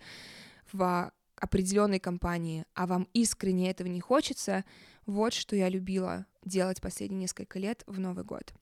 в 0.73 1.13
определенной 1.37 1.99
компании, 1.99 2.65
а 2.75 2.87
вам 2.87 3.09
искренне 3.13 3.71
этого 3.71 3.89
не 3.89 4.01
хочется, 4.01 4.65
вот 5.07 5.33
что 5.35 5.57
я 5.57 5.69
любила 5.69 6.27
делать 6.45 6.81
последние 6.81 7.23
несколько 7.23 7.59
лет 7.59 7.83
в 7.87 7.99
Новый 7.99 8.25
год. 8.25 8.53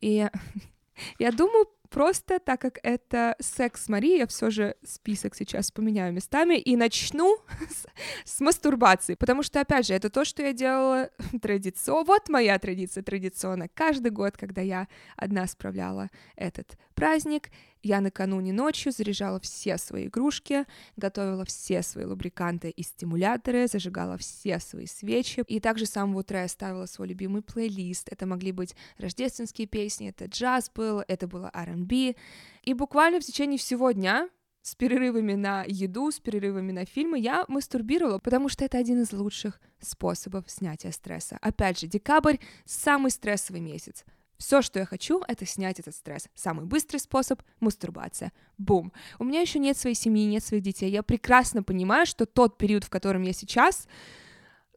И 0.00 0.28
я 1.18 1.32
думаю, 1.32 1.66
Просто 1.90 2.38
так 2.38 2.60
как 2.60 2.78
это 2.84 3.34
секс 3.40 3.88
Мария, 3.88 4.18
я 4.18 4.26
все 4.28 4.50
же 4.50 4.76
список 4.84 5.34
сейчас 5.34 5.72
поменяю 5.72 6.12
местами 6.12 6.54
и 6.54 6.76
начну 6.76 7.38
с, 8.24 8.36
с 8.36 8.40
мастурбации, 8.40 9.14
потому 9.16 9.42
что, 9.42 9.60
опять 9.60 9.86
же, 9.86 9.94
это 9.94 10.08
то, 10.08 10.24
что 10.24 10.42
я 10.42 10.52
делала 10.52 11.10
традиционно. 11.42 12.04
Вот 12.04 12.28
моя 12.28 12.58
традиция 12.60 13.02
традиционно. 13.02 13.68
Каждый 13.68 14.12
год, 14.12 14.36
когда 14.36 14.60
я 14.60 14.86
одна 15.16 15.48
справляла 15.48 16.10
этот 16.36 16.78
праздник, 17.00 17.50
я 17.82 18.00
накануне 18.00 18.52
ночью 18.52 18.92
заряжала 18.92 19.40
все 19.40 19.78
свои 19.78 20.06
игрушки, 20.06 20.66
готовила 20.96 21.44
все 21.44 21.82
свои 21.82 22.04
лубриканты 22.04 22.68
и 22.68 22.82
стимуляторы, 22.82 23.68
зажигала 23.68 24.18
все 24.18 24.60
свои 24.60 24.86
свечи. 24.86 25.42
И 25.46 25.60
также 25.60 25.86
с 25.86 25.90
самого 25.90 26.20
утра 26.20 26.42
я 26.42 26.48
ставила 26.48 26.86
свой 26.86 27.08
любимый 27.08 27.42
плейлист. 27.42 28.08
Это 28.10 28.26
могли 28.26 28.52
быть 28.52 28.74
рождественские 28.98 29.66
песни, 29.66 30.10
это 30.10 30.26
джаз 30.26 30.70
был, 30.74 31.02
это 31.08 31.26
было 31.26 31.50
R&B. 31.54 32.16
И 32.64 32.74
буквально 32.74 33.20
в 33.20 33.24
течение 33.24 33.58
всего 33.58 33.92
дня 33.92 34.28
с 34.62 34.74
перерывами 34.74 35.34
на 35.34 35.64
еду, 35.66 36.10
с 36.10 36.20
перерывами 36.20 36.72
на 36.72 36.84
фильмы, 36.84 37.18
я 37.18 37.46
мастурбировала, 37.48 38.18
потому 38.18 38.50
что 38.50 38.64
это 38.64 38.76
один 38.76 39.00
из 39.00 39.12
лучших 39.12 39.58
способов 39.80 40.44
снятия 40.48 40.92
стресса. 40.92 41.38
Опять 41.40 41.80
же, 41.80 41.86
декабрь— 41.86 42.36
самый 42.66 43.10
стрессовый 43.10 43.62
месяц. 43.62 44.04
Все, 44.40 44.62
что 44.62 44.78
я 44.78 44.86
хочу, 44.86 45.22
это 45.28 45.44
снять 45.44 45.80
этот 45.80 45.94
стресс. 45.94 46.26
Самый 46.34 46.64
быстрый 46.64 46.96
способ— 46.96 47.42
мастурбация. 47.60 48.32
Бум. 48.56 48.90
У 49.18 49.24
меня 49.24 49.42
еще 49.42 49.58
нет 49.58 49.76
своей 49.76 49.94
семьи, 49.94 50.24
нет 50.24 50.42
своих 50.42 50.62
детей. 50.62 50.90
Я 50.90 51.02
прекрасно 51.02 51.62
понимаю, 51.62 52.06
что 52.06 52.24
тот 52.24 52.56
период, 52.56 52.84
в 52.84 52.88
котором 52.88 53.20
я 53.20 53.34
сейчас, 53.34 53.86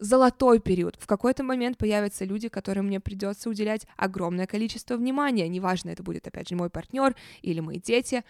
золотой 0.01 0.60
период. 0.60 0.98
В 1.00 1.08
какой-то 1.08 1.46
момент 1.46 1.77
появятся 1.77 2.25
люди, 2.25 2.50
которым 2.50 2.88
мне 2.88 3.00
придется 3.00 3.50
уделять 3.50 3.88
огромное 3.96 4.48
количество 4.48 4.98
внимания. 4.98 5.48
Неважно, 5.48 5.91
это 5.91 6.03
будет, 6.03 6.27
опять 6.27 6.50
же, 6.50 6.58
мой 6.58 6.70
партнер 6.70 7.15
или 7.41 7.62
мои 7.62 7.79
дети. 7.79 8.25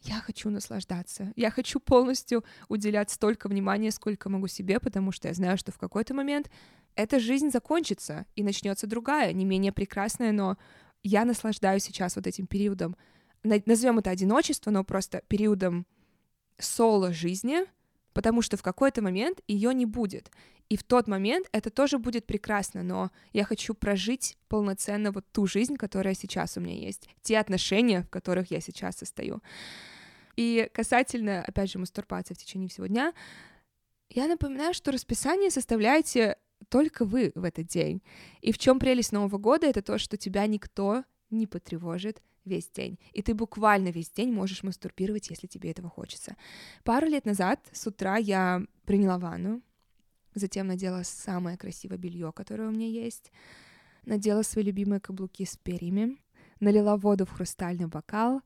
Я 0.00 0.22
хочу 0.22 0.48
наслаждаться. 0.48 1.34
Я 1.36 1.50
хочу 1.50 1.80
полностью 1.80 2.44
уделять 2.68 3.10
столько 3.10 3.48
внимания, 3.48 3.90
сколько 3.90 4.30
могу 4.30 4.48
себе, 4.48 4.80
потому 4.80 5.12
что 5.12 5.28
я 5.28 5.34
знаю, 5.34 5.58
что 5.58 5.70
в 5.70 5.76
какой-то 5.76 6.14
момент 6.14 6.50
эта 6.94 7.18
жизнь 7.18 7.50
закончится, 7.50 8.26
и 8.36 8.42
начнется 8.42 8.86
другая, 8.86 9.32
не 9.32 9.44
менее 9.44 9.72
прекрасная, 9.72 10.32
но 10.32 10.56
я 11.02 11.24
наслаждаюсь 11.24 11.84
сейчас 11.84 12.16
вот 12.16 12.26
этим 12.26 12.46
периодом, 12.46 12.96
назовем 13.42 13.98
это 13.98 14.10
одиночество, 14.10 14.70
но 14.70 14.84
просто 14.84 15.22
периодом 15.28 15.86
соло 16.58 17.12
жизни, 17.12 17.64
потому 18.12 18.42
что 18.42 18.56
в 18.56 18.62
какой-то 18.62 19.02
момент 19.02 19.40
ее 19.48 19.74
не 19.74 19.86
будет. 19.86 20.30
И 20.68 20.76
в 20.76 20.84
тот 20.84 21.06
момент 21.06 21.48
это 21.52 21.70
тоже 21.70 21.98
будет 21.98 22.24
прекрасно, 22.24 22.82
но 22.82 23.10
я 23.32 23.44
хочу 23.44 23.74
прожить 23.74 24.38
полноценно 24.48 25.12
вот 25.12 25.26
ту 25.32 25.46
жизнь, 25.46 25.76
которая 25.76 26.14
сейчас 26.14 26.56
у 26.56 26.60
меня 26.60 26.76
есть, 26.76 27.08
те 27.20 27.38
отношения, 27.38 28.02
в 28.02 28.08
которых 28.08 28.50
я 28.50 28.60
сейчас 28.60 28.96
состою. 28.96 29.42
И 30.36 30.70
касательно, 30.72 31.42
опять 31.42 31.70
же, 31.70 31.78
мастурбации 31.78 32.34
в 32.34 32.38
течение 32.38 32.68
всего 32.68 32.86
дня, 32.86 33.12
я 34.08 34.26
напоминаю, 34.26 34.72
что 34.72 34.92
расписание 34.92 35.50
составляете 35.50 36.38
только 36.68 37.04
вы 37.04 37.32
в 37.34 37.44
этот 37.44 37.66
день. 37.66 38.02
И 38.40 38.52
в 38.52 38.58
чем 38.58 38.78
прелесть 38.78 39.12
Нового 39.12 39.38
года, 39.38 39.66
это 39.66 39.82
то, 39.82 39.98
что 39.98 40.16
тебя 40.16 40.46
никто 40.46 41.04
не 41.30 41.46
потревожит 41.46 42.22
весь 42.44 42.68
день. 42.68 42.98
И 43.12 43.22
ты 43.22 43.34
буквально 43.34 43.88
весь 43.88 44.10
день 44.10 44.32
можешь 44.32 44.62
мастурбировать, 44.62 45.30
если 45.30 45.46
тебе 45.46 45.70
этого 45.70 45.88
хочется. 45.88 46.36
Пару 46.84 47.06
лет 47.06 47.24
назад 47.24 47.60
с 47.72 47.86
утра 47.86 48.16
я 48.16 48.62
приняла 48.84 49.18
ванну, 49.18 49.62
затем 50.34 50.66
надела 50.66 51.02
самое 51.04 51.56
красивое 51.56 51.98
белье, 51.98 52.32
которое 52.32 52.68
у 52.68 52.72
меня 52.72 52.88
есть, 52.88 53.30
надела 54.04 54.42
свои 54.42 54.64
любимые 54.64 55.00
каблуки 55.00 55.44
с 55.44 55.56
перьями, 55.56 56.18
налила 56.60 56.96
воду 56.96 57.26
в 57.26 57.30
хрустальный 57.30 57.86
бокал 57.86 58.42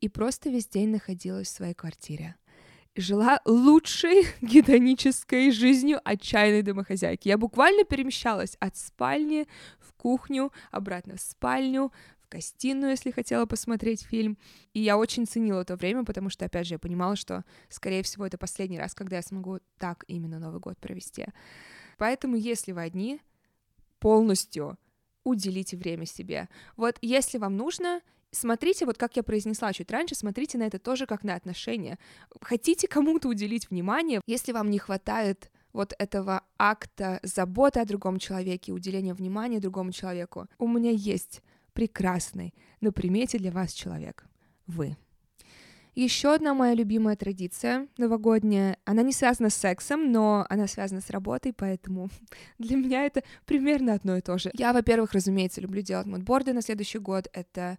и 0.00 0.08
просто 0.08 0.50
весь 0.50 0.66
день 0.66 0.90
находилась 0.90 1.48
в 1.48 1.54
своей 1.54 1.74
квартире 1.74 2.36
жила 3.00 3.40
лучшей 3.44 4.26
гедонической 4.40 5.50
жизнью 5.50 6.00
отчаянной 6.04 6.62
домохозяйки. 6.62 7.28
Я 7.28 7.38
буквально 7.38 7.84
перемещалась 7.84 8.56
от 8.60 8.76
спальни 8.76 9.46
в 9.78 9.92
кухню, 9.94 10.52
обратно 10.70 11.16
в 11.16 11.20
спальню, 11.20 11.92
в 12.20 12.28
гостиную, 12.28 12.90
если 12.90 13.10
хотела 13.10 13.46
посмотреть 13.46 14.02
фильм. 14.02 14.38
И 14.72 14.80
я 14.80 14.96
очень 14.96 15.26
ценила 15.26 15.62
это 15.62 15.76
время, 15.76 16.04
потому 16.04 16.30
что, 16.30 16.44
опять 16.44 16.66
же, 16.66 16.74
я 16.74 16.78
понимала, 16.78 17.16
что, 17.16 17.44
скорее 17.68 18.02
всего, 18.02 18.26
это 18.26 18.38
последний 18.38 18.78
раз, 18.78 18.94
когда 18.94 19.16
я 19.16 19.22
смогу 19.22 19.58
так 19.78 20.04
именно 20.06 20.38
Новый 20.38 20.60
год 20.60 20.78
провести. 20.78 21.26
Поэтому, 21.98 22.36
если 22.36 22.72
вы 22.72 22.82
одни, 22.82 23.20
полностью 23.98 24.78
уделите 25.24 25.76
время 25.76 26.06
себе. 26.06 26.48
Вот 26.76 26.96
если 27.02 27.38
вам 27.38 27.56
нужно, 27.56 28.00
смотрите, 28.32 28.86
вот 28.86 28.98
как 28.98 29.16
я 29.16 29.22
произнесла 29.22 29.72
чуть 29.72 29.90
раньше, 29.90 30.14
смотрите 30.14 30.58
на 30.58 30.64
это 30.64 30.78
тоже 30.78 31.06
как 31.06 31.24
на 31.24 31.34
отношения. 31.34 31.98
Хотите 32.40 32.88
кому-то 32.88 33.28
уделить 33.28 33.70
внимание, 33.70 34.20
если 34.26 34.52
вам 34.52 34.70
не 34.70 34.78
хватает 34.78 35.50
вот 35.72 35.94
этого 35.98 36.42
акта 36.58 37.20
заботы 37.22 37.80
о 37.80 37.84
другом 37.84 38.18
человеке, 38.18 38.72
уделения 38.72 39.14
внимания 39.14 39.60
другому 39.60 39.92
человеку, 39.92 40.46
у 40.58 40.66
меня 40.66 40.90
есть 40.90 41.42
прекрасный 41.72 42.54
на 42.80 42.92
примете 42.92 43.38
для 43.38 43.52
вас 43.52 43.72
человек. 43.72 44.24
Вы. 44.66 44.96
Еще 45.94 46.32
одна 46.32 46.54
моя 46.54 46.74
любимая 46.74 47.16
традиция 47.16 47.88
новогодняя, 47.98 48.78
она 48.84 49.02
не 49.02 49.12
связана 49.12 49.50
с 49.50 49.56
сексом, 49.56 50.12
но 50.12 50.46
она 50.48 50.68
связана 50.68 51.00
с 51.00 51.10
работой, 51.10 51.52
поэтому 51.52 52.08
для 52.58 52.76
меня 52.76 53.04
это 53.04 53.22
примерно 53.44 53.94
одно 53.94 54.16
и 54.16 54.20
то 54.20 54.38
же. 54.38 54.50
Я, 54.54 54.72
во-первых, 54.72 55.12
разумеется, 55.12 55.60
люблю 55.60 55.82
делать 55.82 56.06
мудборды 56.06 56.52
на 56.52 56.62
следующий 56.62 56.98
год. 56.98 57.28
Это 57.32 57.76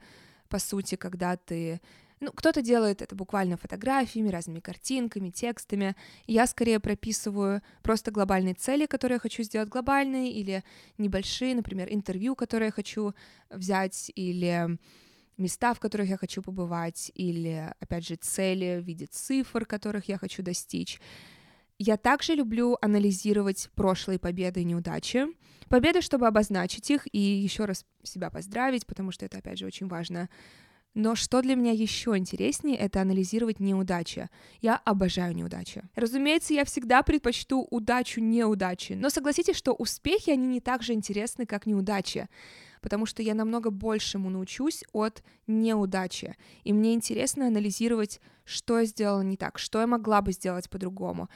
по 0.51 0.59
сути, 0.59 0.95
когда 0.95 1.37
ты 1.37 1.81
ну, 2.21 2.31
кто-то 2.31 2.61
делает 2.61 3.01
это 3.01 3.15
буквально 3.15 3.57
фотографиями, 3.57 4.29
разными 4.29 4.59
картинками, 4.59 5.31
текстами. 5.31 5.95
Я 6.27 6.45
скорее 6.45 6.79
прописываю 6.79 7.63
просто 7.81 8.11
глобальные 8.11 8.53
цели, 8.53 8.85
которые 8.85 9.15
я 9.15 9.19
хочу 9.19 9.41
сделать 9.41 9.69
глобальные, 9.69 10.31
или 10.31 10.63
небольшие, 10.99 11.55
например, 11.55 11.87
интервью, 11.91 12.35
которые 12.35 12.67
я 12.67 12.71
хочу 12.71 13.15
взять, 13.49 14.11
или 14.13 14.77
места, 15.37 15.73
в 15.73 15.79
которых 15.79 16.09
я 16.09 16.17
хочу 16.17 16.43
побывать, 16.43 17.11
или, 17.15 17.73
опять 17.79 18.05
же, 18.05 18.15
цели 18.17 18.79
в 18.79 18.85
виде 18.85 19.07
цифр, 19.07 19.65
которых 19.65 20.07
я 20.07 20.19
хочу 20.19 20.43
достичь. 20.43 21.01
Я 21.83 21.97
также 21.97 22.35
люблю 22.35 22.77
анализировать 22.79 23.71
прошлые 23.73 24.19
победы 24.19 24.61
и 24.61 24.65
неудачи. 24.65 25.25
Победы, 25.67 26.01
чтобы 26.01 26.27
обозначить 26.27 26.91
их 26.91 27.07
и 27.11 27.19
еще 27.19 27.65
раз 27.65 27.85
себя 28.03 28.29
поздравить, 28.29 28.85
потому 28.85 29.11
что 29.11 29.25
это, 29.25 29.39
опять 29.39 29.57
же, 29.57 29.65
очень 29.65 29.87
важно. 29.87 30.29
Но 30.93 31.15
что 31.15 31.41
для 31.41 31.55
меня 31.55 31.71
еще 31.71 32.15
интереснее, 32.15 32.77
это 32.77 33.01
анализировать 33.01 33.59
неудачи. 33.59 34.29
Я 34.59 34.75
обожаю 34.75 35.35
неудачи. 35.35 35.81
Разумеется, 35.95 36.53
я 36.53 36.65
всегда 36.65 37.01
предпочту 37.01 37.65
удачу 37.71 38.21
неудачи, 38.21 38.93
но 38.93 39.09
согласитесь, 39.09 39.55
что 39.55 39.73
успехи, 39.73 40.29
они 40.29 40.45
не 40.45 40.61
так 40.61 40.83
же 40.83 40.93
интересны, 40.93 41.47
как 41.47 41.65
неудачи 41.65 42.29
потому 42.81 43.05
что 43.05 43.21
я 43.21 43.35
намного 43.35 43.69
большему 43.69 44.31
научусь 44.31 44.83
от 44.91 45.23
неудачи. 45.45 46.35
И 46.63 46.73
мне 46.73 46.95
интересно 46.95 47.45
анализировать, 47.45 48.19
что 48.43 48.79
я 48.79 48.85
сделала 48.85 49.21
не 49.21 49.37
так, 49.37 49.59
что 49.59 49.79
я 49.79 49.85
могла 49.85 50.23
бы 50.23 50.31
сделать 50.33 50.67
по-другому 50.67 51.29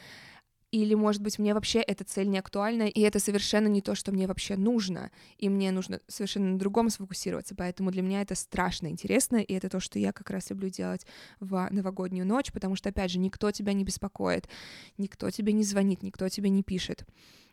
или, 0.76 0.94
может 0.94 1.22
быть, 1.22 1.40
мне 1.40 1.54
вообще 1.54 1.80
эта 1.80 2.04
цель 2.04 2.28
не 2.28 2.38
актуальна, 2.38 2.84
и 2.84 3.00
это 3.00 3.20
совершенно 3.20 3.68
не 3.68 3.82
то, 3.82 3.96
что 3.96 4.12
мне 4.12 4.28
вообще 4.28 4.58
нужно, 4.58 5.10
и 5.38 5.48
мне 5.48 5.72
нужно 5.72 6.02
совершенно 6.08 6.52
на 6.52 6.60
другом 6.60 6.90
сфокусироваться, 6.90 7.56
поэтому 7.56 7.92
для 7.92 8.02
меня 8.02 8.22
это 8.22 8.36
страшно 8.36 8.88
интересно, 8.88 9.38
и 9.38 9.54
это 9.54 9.70
то, 9.70 9.80
что 9.80 10.00
я 10.00 10.12
как 10.12 10.30
раз 10.30 10.50
люблю 10.50 10.70
делать 10.70 11.06
в 11.40 11.70
новогоднюю 11.72 12.28
ночь, 12.28 12.52
потому 12.52 12.76
что, 12.76 12.90
опять 12.90 13.10
же, 13.10 13.20
никто 13.20 13.52
тебя 13.52 13.72
не 13.72 13.86
беспокоит, 13.86 14.50
никто 14.98 15.32
тебе 15.32 15.54
не 15.54 15.64
звонит, 15.64 16.04
никто 16.04 16.28
тебе 16.28 16.50
не 16.50 16.62
пишет. 16.62 17.06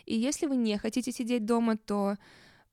И 0.05 0.17
если 0.17 0.47
вы 0.47 0.57
не 0.57 0.77
хотите 0.77 1.13
сидеть 1.13 1.47
дома, 1.47 1.77
то 1.77 2.17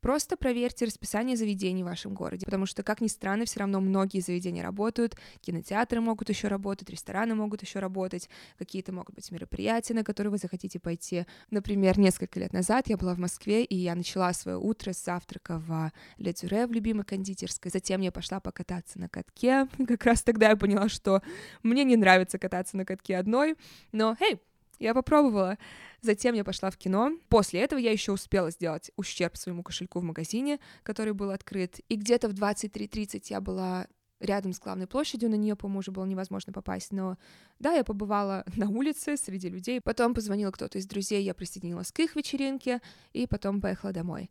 Просто 0.01 0.37
проверьте 0.37 0.85
расписание 0.85 1.35
заведений 1.35 1.83
в 1.83 1.87
вашем 1.87 2.13
городе, 2.13 2.45
потому 2.45 2.65
что, 2.65 2.83
как 2.83 3.01
ни 3.01 3.07
странно, 3.07 3.45
все 3.45 3.59
равно 3.59 3.81
многие 3.81 4.21
заведения 4.21 4.63
работают, 4.63 5.15
кинотеатры 5.41 5.99
могут 5.99 6.29
еще 6.29 6.47
работать, 6.47 6.89
рестораны 6.89 7.35
могут 7.35 7.61
еще 7.61 7.79
работать, 7.79 8.29
какие-то 8.57 8.93
могут 8.93 9.15
быть 9.15 9.29
мероприятия, 9.29 9.93
на 9.93 10.05
которые 10.05 10.31
вы 10.31 10.37
захотите 10.37 10.79
пойти. 10.79 11.25
Например, 11.49 11.99
несколько 11.99 12.39
лет 12.39 12.53
назад 12.53 12.87
я 12.87 12.95
была 12.95 13.13
в 13.13 13.19
Москве, 13.19 13.65
и 13.65 13.75
я 13.75 13.93
начала 13.93 14.31
свое 14.31 14.57
утро 14.57 14.93
с 14.93 15.03
завтрака 15.03 15.59
в 15.59 15.91
Ле 16.17 16.31
Дюре 16.31 16.65
в 16.65 16.71
любимой 16.71 17.03
кондитерской, 17.03 17.69
затем 17.69 17.99
я 18.01 18.11
пошла 18.11 18.39
покататься 18.39 18.99
на 18.99 19.09
катке, 19.09 19.67
как 19.87 20.05
раз 20.05 20.21
тогда 20.21 20.49
я 20.49 20.55
поняла, 20.55 20.87
что 20.87 21.21
мне 21.61 21.83
не 21.83 21.97
нравится 21.97 22.39
кататься 22.39 22.77
на 22.77 22.85
катке 22.85 23.17
одной, 23.17 23.55
но, 23.91 24.15
эй, 24.21 24.39
я 24.79 24.93
попробовала. 24.93 25.57
Затем 26.01 26.35
я 26.35 26.43
пошла 26.43 26.69
в 26.71 26.77
кино. 26.77 27.11
После 27.27 27.61
этого 27.61 27.79
я 27.79 27.91
еще 27.91 28.11
успела 28.11 28.51
сделать 28.51 28.91
ущерб 28.95 29.37
своему 29.37 29.63
кошельку 29.63 29.99
в 29.99 30.03
магазине, 30.03 30.59
который 30.83 31.13
был 31.13 31.31
открыт. 31.31 31.79
И 31.89 31.95
где-то 31.95 32.29
в 32.29 32.33
23.30 32.33 33.25
я 33.29 33.41
была 33.41 33.87
рядом 34.19 34.53
с 34.53 34.59
главной 34.59 34.87
площадью, 34.87 35.29
на 35.29 35.35
нее, 35.35 35.55
по-моему, 35.55 35.79
уже 35.79 35.91
было 35.91 36.05
невозможно 36.05 36.51
попасть, 36.51 36.91
но 36.91 37.17
да, 37.59 37.73
я 37.73 37.83
побывала 37.83 38.43
на 38.55 38.69
улице 38.69 39.17
среди 39.17 39.49
людей, 39.49 39.81
потом 39.81 40.13
позвонил 40.13 40.51
кто-то 40.51 40.77
из 40.77 40.85
друзей, 40.85 41.23
я 41.23 41.33
присоединилась 41.33 41.91
к 41.91 41.99
их 41.99 42.15
вечеринке, 42.15 42.81
и 43.13 43.27
потом 43.27 43.61
поехала 43.61 43.93
домой. 43.93 44.29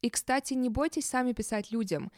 И, 0.00 0.10
кстати, 0.10 0.54
не 0.54 0.68
бойтесь 0.68 1.08
сами 1.08 1.32
писать 1.32 1.72
людям. 1.72 2.12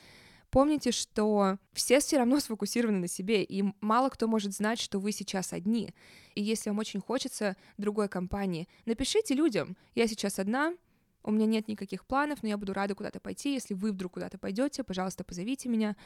Помните, 0.51 0.91
что 0.91 1.59
все 1.73 2.01
все 2.01 2.19
равно 2.19 2.41
сфокусированы 2.41 2.99
на 2.99 3.09
себе, 3.09 3.43
и 3.45 3.65
мало 3.81 4.09
кто 4.09 4.27
может 4.27 4.53
знать, 4.53 4.81
что 4.81 4.99
вы 4.99 5.13
сейчас 5.13 5.53
одни. 5.53 5.95
И 6.35 6.43
если 6.43 6.71
вам 6.71 6.79
очень 6.79 7.01
хочется 7.01 7.57
другой 7.79 8.09
компании, 8.09 8.69
напишите 8.85 9.35
людям, 9.35 9.77
я 9.95 10.07
сейчас 10.07 10.39
одна, 10.39 10.75
у 11.23 11.31
меня 11.31 11.47
нет 11.47 11.69
никаких 11.69 12.05
планов, 12.07 12.43
но 12.43 12.49
я 12.49 12.57
буду 12.57 12.73
рада 12.73 12.95
куда-то 12.95 13.21
пойти. 13.21 13.53
Если 13.53 13.75
вы 13.75 13.93
вдруг 13.93 14.15
куда-то 14.15 14.39
пойдете, 14.39 14.83
пожалуйста, 14.83 15.23
позовите 15.23 15.69
меня. 15.69 15.97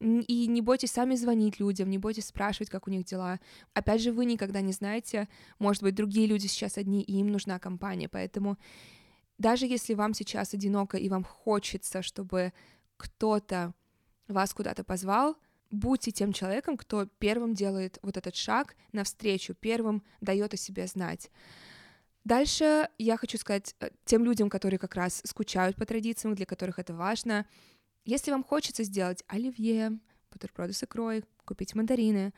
И 0.00 0.46
не 0.46 0.62
бойтесь 0.62 0.92
сами 0.92 1.14
звонить 1.14 1.60
людям, 1.60 1.90
не 1.90 1.98
бойтесь 1.98 2.26
спрашивать, 2.26 2.70
как 2.70 2.86
у 2.86 2.90
них 2.90 3.04
дела. 3.04 3.38
Опять 3.74 4.00
же, 4.00 4.12
вы 4.12 4.24
никогда 4.24 4.62
не 4.62 4.72
знаете, 4.72 5.28
может 5.58 5.82
быть, 5.82 5.94
другие 5.94 6.26
люди 6.26 6.46
сейчас 6.46 6.78
одни, 6.78 7.02
и 7.02 7.18
им 7.18 7.30
нужна 7.30 7.58
компания. 7.58 8.08
Поэтому 8.08 8.56
даже 9.36 9.66
если 9.66 9.94
вам 9.94 10.14
сейчас 10.14 10.54
одиноко 10.54 10.96
и 10.96 11.08
вам 11.10 11.24
хочется, 11.24 12.02
чтобы 12.02 12.52
кто-то 12.96 13.74
вас 14.30 14.52
куда-то 14.54 14.84
позвал, 14.84 15.36
будьте 15.70 16.10
тем 16.10 16.32
человеком, 16.32 16.76
кто 16.76 17.06
первым 17.06 17.54
делает 17.54 17.98
вот 18.02 18.16
этот 18.16 18.34
шаг 18.36 18.76
навстречу, 18.92 19.54
первым 19.54 20.02
дает 20.20 20.54
о 20.54 20.56
себе 20.56 20.86
знать. 20.86 21.30
Дальше 22.24 22.88
я 22.98 23.16
хочу 23.16 23.38
сказать 23.38 23.74
э, 23.80 23.90
тем 24.04 24.24
людям, 24.24 24.50
которые 24.50 24.78
как 24.78 24.94
раз 24.94 25.22
скучают 25.24 25.76
по 25.76 25.86
традициям, 25.86 26.34
для 26.34 26.44
которых 26.44 26.78
это 26.78 26.92
важно, 26.92 27.46
если 28.04 28.30
вам 28.30 28.44
хочется 28.44 28.82
сделать 28.84 29.24
оливье, 29.26 29.98
бутерброды 30.30 30.72
с 30.72 30.82
икрой, 30.82 31.24
купить 31.44 31.74
мандарины, 31.74 32.32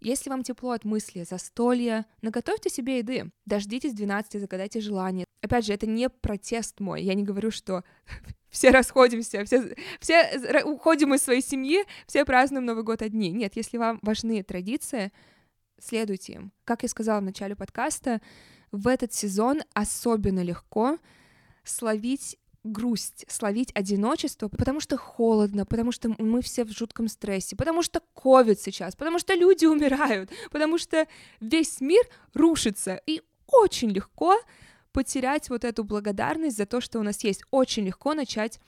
если 0.00 0.30
вам 0.30 0.42
тепло 0.42 0.72
от 0.72 0.84
мысли, 0.84 1.22
застолья, 1.22 2.06
наготовьте 2.22 2.68
себе 2.70 2.98
еды. 2.98 3.30
Дождитесь 3.46 3.94
12, 3.94 4.40
загадайте 4.40 4.80
желание. 4.80 5.26
Опять 5.42 5.66
же, 5.66 5.72
это 5.72 5.86
не 5.86 6.08
протест 6.08 6.80
мой. 6.80 7.02
Я 7.02 7.14
не 7.14 7.22
говорю, 7.22 7.52
что 7.52 7.84
все 8.52 8.70
расходимся, 8.70 9.44
все, 9.44 9.74
все 9.98 10.62
уходим 10.64 11.14
из 11.14 11.22
своей 11.22 11.42
семьи, 11.42 11.84
все 12.06 12.24
празднуем 12.24 12.66
Новый 12.66 12.84
год 12.84 13.02
одни. 13.02 13.30
Нет, 13.30 13.56
если 13.56 13.78
вам 13.78 13.98
важны 14.02 14.42
традиции, 14.44 15.10
следуйте 15.80 16.34
им. 16.34 16.52
Как 16.64 16.82
я 16.84 16.88
сказала 16.88 17.20
в 17.20 17.24
начале 17.24 17.56
подкаста, 17.56 18.20
в 18.70 18.86
этот 18.86 19.12
сезон 19.12 19.62
особенно 19.72 20.42
легко 20.42 20.98
словить 21.64 22.38
грусть, 22.62 23.24
словить 23.28 23.72
одиночество, 23.74 24.48
потому 24.48 24.80
что 24.80 24.96
холодно, 24.96 25.66
потому 25.66 25.90
что 25.90 26.14
мы 26.18 26.42
все 26.42 26.64
в 26.64 26.70
жутком 26.70 27.08
стрессе, 27.08 27.56
потому 27.56 27.82
что 27.82 28.00
ковид 28.14 28.60
сейчас, 28.60 28.94
потому 28.94 29.18
что 29.18 29.34
люди 29.34 29.64
умирают, 29.66 30.30
потому 30.50 30.78
что 30.78 31.08
весь 31.40 31.80
мир 31.80 32.04
рушится, 32.34 33.00
и 33.06 33.22
очень 33.46 33.90
легко 33.90 34.36
потерять 34.92 35.48
вот 35.50 35.64
эту 35.64 35.84
благодарность 35.84 36.56
за 36.56 36.66
то, 36.66 36.80
что 36.80 36.98
у 36.98 37.02
нас 37.02 37.24
есть. 37.24 37.42
Очень 37.50 37.86
легко 37.86 38.14
начать 38.14 38.60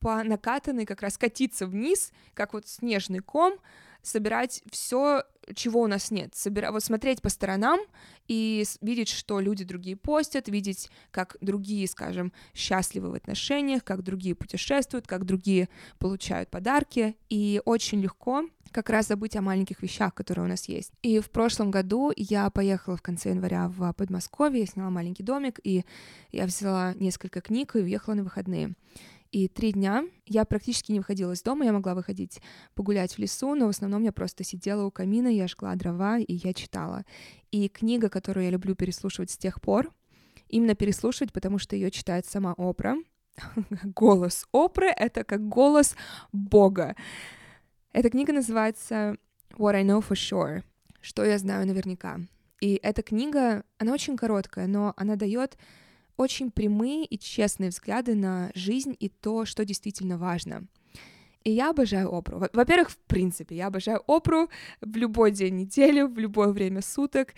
по 0.00 0.22
накатанной 0.22 0.84
как 0.84 1.02
раз 1.02 1.16
катиться 1.16 1.66
вниз, 1.66 2.12
как 2.34 2.54
вот 2.54 2.66
снежный 2.66 3.20
ком, 3.20 3.54
собирать 4.02 4.62
все, 4.70 5.22
чего 5.54 5.82
у 5.82 5.86
нас 5.86 6.10
нет. 6.10 6.34
Собира... 6.34 6.72
Вот 6.72 6.82
смотреть 6.82 7.22
по 7.22 7.28
сторонам 7.28 7.80
и 8.26 8.64
видеть, 8.80 9.08
что 9.08 9.40
люди 9.40 9.64
другие 9.64 9.96
постят, 9.96 10.48
видеть, 10.48 10.90
как 11.10 11.36
другие, 11.40 11.86
скажем, 11.86 12.32
счастливы 12.52 13.10
в 13.10 13.14
отношениях, 13.14 13.84
как 13.84 14.02
другие 14.02 14.34
путешествуют, 14.34 15.06
как 15.06 15.24
другие 15.24 15.68
получают 15.98 16.50
подарки. 16.50 17.16
И 17.28 17.62
очень 17.64 18.00
легко 18.00 18.44
как 18.72 18.90
раз 18.90 19.08
забыть 19.08 19.36
о 19.36 19.42
маленьких 19.42 19.82
вещах, 19.82 20.14
которые 20.14 20.46
у 20.46 20.48
нас 20.48 20.68
есть. 20.68 20.92
И 21.02 21.20
в 21.20 21.30
прошлом 21.30 21.70
году 21.70 22.12
я 22.16 22.50
поехала 22.50 22.96
в 22.96 23.02
конце 23.02 23.30
января 23.30 23.68
в 23.68 23.92
Подмосковье, 23.92 24.60
я 24.60 24.66
сняла 24.66 24.90
маленький 24.90 25.22
домик, 25.22 25.60
и 25.62 25.84
я 26.30 26.46
взяла 26.46 26.94
несколько 26.94 27.40
книг 27.40 27.76
и 27.76 27.80
уехала 27.80 28.14
на 28.14 28.24
выходные. 28.24 28.74
И 29.32 29.48
три 29.48 29.72
дня 29.72 30.04
я 30.26 30.44
практически 30.44 30.92
не 30.92 30.98
выходила 30.98 31.32
из 31.32 31.42
дома, 31.42 31.64
я 31.64 31.72
могла 31.72 31.94
выходить 31.94 32.42
погулять 32.74 33.14
в 33.14 33.18
лесу, 33.18 33.54
но 33.54 33.66
в 33.66 33.70
основном 33.70 34.02
я 34.02 34.12
просто 34.12 34.44
сидела 34.44 34.84
у 34.84 34.90
камина, 34.90 35.28
я 35.28 35.48
жгла 35.48 35.74
дрова, 35.74 36.18
и 36.18 36.34
я 36.34 36.52
читала. 36.52 37.04
И 37.50 37.68
книга, 37.68 38.10
которую 38.10 38.44
я 38.44 38.50
люблю 38.50 38.74
переслушивать 38.74 39.30
с 39.30 39.38
тех 39.38 39.62
пор, 39.62 39.90
именно 40.48 40.74
переслушивать, 40.74 41.32
потому 41.32 41.58
что 41.58 41.76
ее 41.76 41.90
читает 41.90 42.26
сама 42.26 42.54
Опра. 42.58 42.96
голос 43.84 44.44
Опры— 44.52 44.88
это 44.96 45.24
как 45.24 45.48
голос 45.48 45.96
Бога. 46.32 46.94
Эта 47.92 48.08
книга 48.08 48.32
называется 48.32 49.16
What 49.58 49.74
I 49.74 49.84
Know 49.84 50.00
For 50.00 50.14
Sure, 50.14 50.62
что 51.02 51.24
я 51.26 51.36
знаю 51.36 51.66
наверняка. 51.66 52.20
И 52.58 52.80
эта 52.82 53.02
книга, 53.02 53.64
она 53.76 53.92
очень 53.92 54.16
короткая, 54.16 54.66
но 54.66 54.94
она 54.96 55.16
дает 55.16 55.58
очень 56.16 56.50
прямые 56.50 57.04
и 57.04 57.18
честные 57.18 57.68
взгляды 57.68 58.14
на 58.14 58.50
жизнь 58.54 58.96
и 58.98 59.10
то, 59.10 59.44
что 59.44 59.66
действительно 59.66 60.16
важно. 60.16 60.66
И 61.44 61.50
я 61.50 61.68
обожаю 61.68 62.10
Опру. 62.10 62.42
Во-первых, 62.54 62.90
в 62.90 62.96
принципе, 62.96 63.56
я 63.56 63.66
обожаю 63.66 64.02
Опру 64.06 64.48
в 64.80 64.96
любой 64.96 65.30
день 65.30 65.56
недели, 65.56 66.00
в 66.00 66.18
любое 66.18 66.48
время 66.48 66.80
суток, 66.80 67.34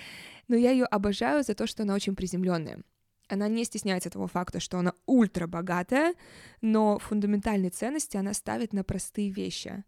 но 0.46 0.54
я 0.54 0.70
ее 0.70 0.84
обожаю 0.84 1.42
за 1.42 1.54
то, 1.56 1.66
что 1.66 1.82
она 1.82 1.94
очень 1.94 2.14
приземленная. 2.14 2.80
Она 3.26 3.48
не 3.48 3.64
стесняется 3.64 4.10
того 4.10 4.28
факта, 4.28 4.60
что 4.60 4.78
она 4.78 4.92
ультра 5.06 5.48
богатая, 5.48 6.14
но 6.60 7.00
фундаментальные 7.00 7.70
ценности 7.70 8.16
она 8.16 8.34
ставит 8.34 8.72
на 8.72 8.84
простые 8.84 9.30
вещи. 9.30 9.82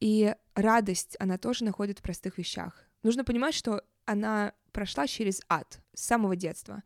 И 0.00 0.34
радость 0.54 1.16
она 1.20 1.38
тоже 1.38 1.64
находит 1.64 1.98
в 1.98 2.02
простых 2.02 2.38
вещах. 2.38 2.84
Нужно 3.02 3.24
понимать, 3.24 3.54
что 3.54 3.82
она 4.06 4.52
прошла 4.72 5.06
через 5.06 5.40
ад 5.48 5.80
с 5.94 6.02
самого 6.04 6.36
детства 6.36 6.82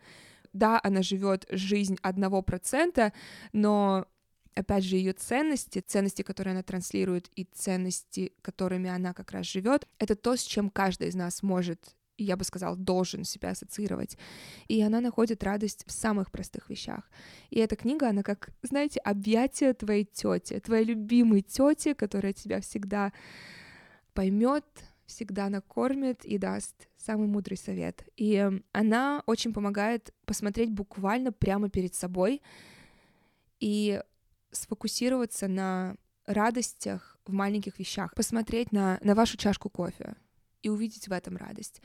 да, 0.55 0.81
она 0.83 1.03
живет 1.03 1.45
жизнь 1.51 1.99
одного 2.01 2.41
процента, 2.41 3.13
но 3.53 4.07
опять 4.55 4.85
же, 4.85 4.97
ее 4.97 5.13
ценности, 5.13 5.81
ценности, 5.81 6.23
которые 6.23 6.53
она 6.53 6.63
транслирует, 6.63 7.29
и 7.35 7.45
ценности, 7.45 8.33
которыми 8.41 8.89
она 8.89 9.13
как 9.13 9.33
раз 9.33 9.47
живет, 9.47 9.87
это 9.99 10.15
то, 10.15 10.37
с 10.37 10.43
чем 10.43 10.71
каждый 10.71 11.09
из 11.09 11.17
нас 11.17 11.43
может, 11.43 11.97
я 12.17 12.37
бы 12.37 12.45
сказала, 12.45 12.77
должен 12.77 13.25
себя 13.25 13.51
ассоциировать. 13.51 14.17
И 14.69 14.81
она 14.83 15.01
находит 15.01 15.43
радость 15.43 15.85
в 15.87 15.93
самых 15.93 16.31
простых 16.31 16.71
вещах. 16.71 17.11
И 17.51 17.59
эта 17.59 17.77
книга, 17.77 18.09
она 18.09 18.23
как, 18.23 18.51
знаете, 18.63 19.01
объятие 19.01 19.75
твоей 19.75 20.05
тети, 20.05 20.61
твоей 20.61 20.85
любимой 20.85 21.43
тети, 21.43 21.93
которая 21.95 22.33
тебя 22.33 22.61
всегда 22.61 23.13
поймет, 24.13 24.65
всегда 25.07 25.49
накормит 25.49 26.25
и 26.25 26.39
даст 26.39 26.89
самый 26.97 27.27
мудрый 27.27 27.57
совет. 27.57 28.07
И 28.17 28.51
она 28.73 29.23
очень 29.27 29.53
помогает 29.53 30.15
посмотреть 30.25 30.71
буквально 30.71 31.33
прямо 31.33 31.69
перед 31.69 31.95
собой 31.95 32.43
и 33.61 34.01
сфокусироваться 34.51 35.49
на 35.49 35.97
радостях 36.27 37.19
в 37.27 37.33
маленьких 37.33 37.79
вещах, 37.79 38.15
посмотреть 38.15 38.73
на, 38.73 38.99
на 39.03 39.15
вашу 39.15 39.37
чашку 39.37 39.69
кофе 39.69 40.15
и 40.65 40.69
увидеть 40.69 41.07
в 41.07 41.13
этом 41.13 41.37
радость, 41.37 41.81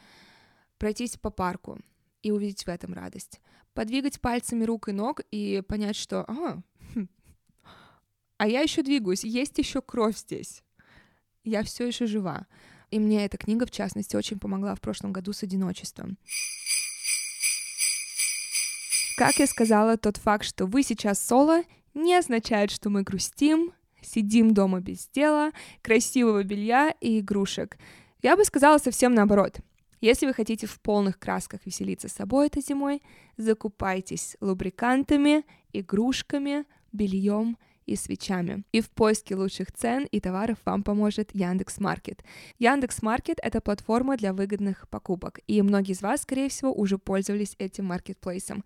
пройтись 0.78 1.18
по 1.18 1.30
парку 1.30 1.80
и 2.24 2.32
увидеть 2.32 2.64
в 2.64 2.70
этом 2.70 2.94
радость, 2.94 3.40
подвигать 3.74 4.20
пальцами 4.20 4.64
рук 4.64 4.90
и 4.90 4.94
ног 4.94 5.22
и 5.32 5.62
понять, 5.68 5.96
что 5.96 6.24
а, 6.24 6.62
хм, 6.96 7.10
а 8.38 8.48
я 8.48 8.62
еще 8.62 8.82
двигаюсь, 8.82 9.24
есть 9.24 9.58
еще 9.58 9.82
кровь 9.82 10.18
здесь, 10.18 10.64
я 11.44 11.64
все 11.64 11.86
еще 11.86 12.08
жива. 12.08 12.48
И 12.90 12.98
мне 12.98 13.26
эта 13.26 13.38
книга, 13.38 13.68
в 13.68 13.72
частности, 13.72 14.16
очень 14.16 14.40
помогла 14.40 14.74
в 14.74 14.82
прошлом 14.82 15.14
году 15.14 15.32
с 15.32 15.44
одиночеством. 15.44 16.18
Как 19.16 19.38
я 19.38 19.46
сказала, 19.46 19.98
тот 19.98 20.18
факт, 20.18 20.46
что 20.46 20.66
вы 20.66 20.82
сейчас 20.82 21.24
соло, 21.24 21.64
не 21.94 22.16
означает, 22.16 22.72
что 22.72 22.90
мы 22.90 23.04
грустим, 23.04 23.74
сидим 24.02 24.54
дома 24.54 24.80
без 24.80 25.08
дела, 25.10 25.52
красивого 25.82 26.44
белья 26.44 26.96
и 27.02 27.20
игрушек. 27.20 27.78
Я 28.22 28.36
бы 28.36 28.44
сказала 28.44 28.78
совсем 28.78 29.14
наоборот. 29.14 29.60
Если 30.02 30.26
вы 30.26 30.34
хотите 30.34 30.68
в 30.68 30.80
полных 30.80 31.20
красках 31.20 31.62
веселиться 31.66 32.08
с 32.08 32.14
собой 32.14 32.48
этой 32.48 32.62
зимой, 32.62 33.02
закупайтесь 33.38 34.38
лубрикантами, 34.40 35.46
игрушками, 35.74 36.66
бельем 36.92 37.58
и 37.90 37.96
свечами. 37.96 38.64
И 38.72 38.82
в 38.82 38.90
поиске 38.90 39.36
лучших 39.36 39.72
цен 39.72 40.08
и 40.12 40.20
товаров 40.20 40.58
вам 40.66 40.84
поможет 40.84 41.32
Яндекс 41.34 41.80
Маркет. 41.80 42.24
Яндекс 42.60 43.02
Маркет— 43.02 43.40
это 43.44 43.62
платформа 43.62 44.16
для 44.16 44.32
выгодных 44.32 44.88
покупок, 44.90 45.40
и 45.48 45.62
многие 45.62 45.94
из 45.94 46.02
вас, 46.02 46.22
скорее 46.22 46.50
всего, 46.50 46.72
уже 46.72 46.98
пользовались 46.98 47.56
этим 47.58 47.86
маркетплейсом. 47.86 48.64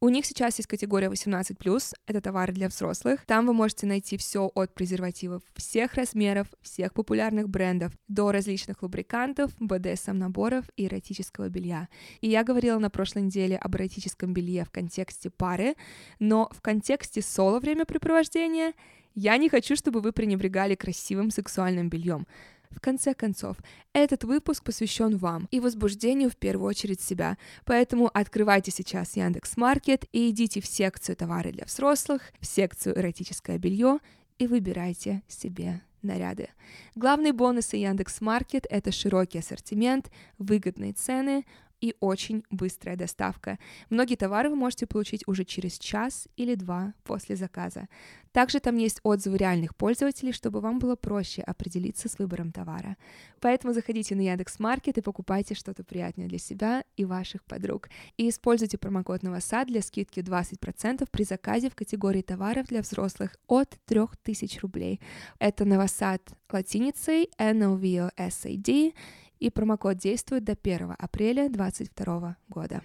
У 0.00 0.08
них 0.08 0.26
сейчас 0.26 0.58
есть 0.58 0.66
категория 0.66 1.08
18+, 1.08 1.94
это 2.06 2.20
товары 2.20 2.52
для 2.52 2.68
взрослых. 2.68 3.24
Там 3.26 3.46
вы 3.46 3.54
можете 3.54 3.86
найти 3.86 4.16
все 4.16 4.50
от 4.54 4.74
презервативов 4.74 5.42
всех 5.54 5.94
размеров, 5.94 6.48
всех 6.60 6.92
популярных 6.94 7.48
брендов, 7.48 7.92
до 8.08 8.32
различных 8.32 8.82
лубрикантов, 8.82 9.52
БДСМ-наборов 9.60 10.64
и 10.76 10.86
эротического 10.86 11.48
белья. 11.48 11.88
И 12.20 12.28
я 12.28 12.42
говорила 12.42 12.78
на 12.78 12.90
прошлой 12.90 13.22
неделе 13.22 13.56
об 13.56 13.76
эротическом 13.76 14.32
белье 14.32 14.64
в 14.64 14.70
контексте 14.70 15.30
пары, 15.30 15.74
но 16.18 16.50
в 16.52 16.60
контексте 16.60 17.22
соло 17.22 17.60
времяпрепровождения 17.60 18.63
внимание, 18.64 18.74
я 19.14 19.36
не 19.36 19.48
хочу, 19.48 19.76
чтобы 19.76 20.00
вы 20.00 20.12
пренебрегали 20.12 20.74
красивым 20.74 21.30
сексуальным 21.30 21.88
бельем. 21.88 22.26
В 22.70 22.80
конце 22.80 23.14
концов, 23.14 23.56
этот 23.92 24.24
выпуск 24.24 24.64
посвящен 24.64 25.16
вам 25.16 25.46
и 25.52 25.60
возбуждению 25.60 26.28
в 26.28 26.36
первую 26.36 26.68
очередь 26.68 27.00
себя, 27.00 27.36
поэтому 27.64 28.10
открывайте 28.12 28.72
сейчас 28.72 29.16
Яндекс 29.16 29.56
Маркет 29.56 30.06
и 30.12 30.30
идите 30.30 30.60
в 30.60 30.66
секцию 30.66 31.14
товары 31.14 31.52
для 31.52 31.66
взрослых, 31.66 32.32
в 32.40 32.46
секцию 32.46 32.98
эротическое 32.98 33.58
белье 33.58 34.00
и 34.38 34.48
выбирайте 34.48 35.22
себе 35.28 35.82
наряды. 36.02 36.48
Главные 36.96 37.32
бонусы 37.32 37.76
Яндекс 37.76 38.20
Маркет— 38.20 38.66
это 38.70 38.90
широкий 38.90 39.38
ассортимент, 39.38 40.10
выгодные 40.38 40.92
цены, 40.92 41.44
и 41.84 41.94
очень 42.00 42.44
быстрая 42.50 42.96
доставка. 42.96 43.58
Многие 43.90 44.16
товары 44.16 44.48
вы 44.48 44.56
можете 44.56 44.86
получить 44.86 45.22
уже 45.26 45.44
через 45.44 45.78
час 45.78 46.28
или 46.38 46.54
два 46.54 46.94
после 47.04 47.36
заказа. 47.36 47.88
Также 48.32 48.58
там 48.58 48.78
есть 48.78 49.00
отзывы 49.02 49.36
реальных 49.36 49.76
пользователей, 49.76 50.32
чтобы 50.32 50.60
вам 50.60 50.78
было 50.78 50.96
проще 50.96 51.42
определиться 51.42 52.08
с 52.08 52.18
выбором 52.18 52.52
товара. 52.52 52.96
Поэтому 53.40 53.74
заходите 53.74 54.14
на 54.14 54.22
Яндекс 54.22 54.58
Маркет 54.58 54.96
и 54.96 55.02
покупайте 55.02 55.54
что-то 55.54 55.84
приятное 55.84 56.26
для 56.26 56.38
себя 56.38 56.84
и 56.96 57.04
ваших 57.04 57.44
подруг. 57.44 57.90
И 58.16 58.30
используйте 58.30 58.78
промокод 58.78 59.22
Новосад 59.22 59.68
для 59.68 59.82
скидки 59.82 60.20
20% 60.20 61.06
при 61.10 61.24
заказе 61.24 61.68
в 61.68 61.74
категории 61.74 62.22
товаров 62.22 62.68
для 62.68 62.80
взрослых 62.80 63.36
от 63.46 63.68
3000 63.84 64.58
рублей. 64.60 65.00
Это 65.38 65.66
Новосад 65.66 66.22
латиницей 66.50 67.28
N-O-V-O-S-A-D 67.36 68.94
и 69.38 69.50
промокод 69.50 69.96
действует 69.96 70.44
до 70.44 70.52
1 70.52 70.94
апреля 70.98 71.48
2022 71.48 72.36
года. 72.48 72.82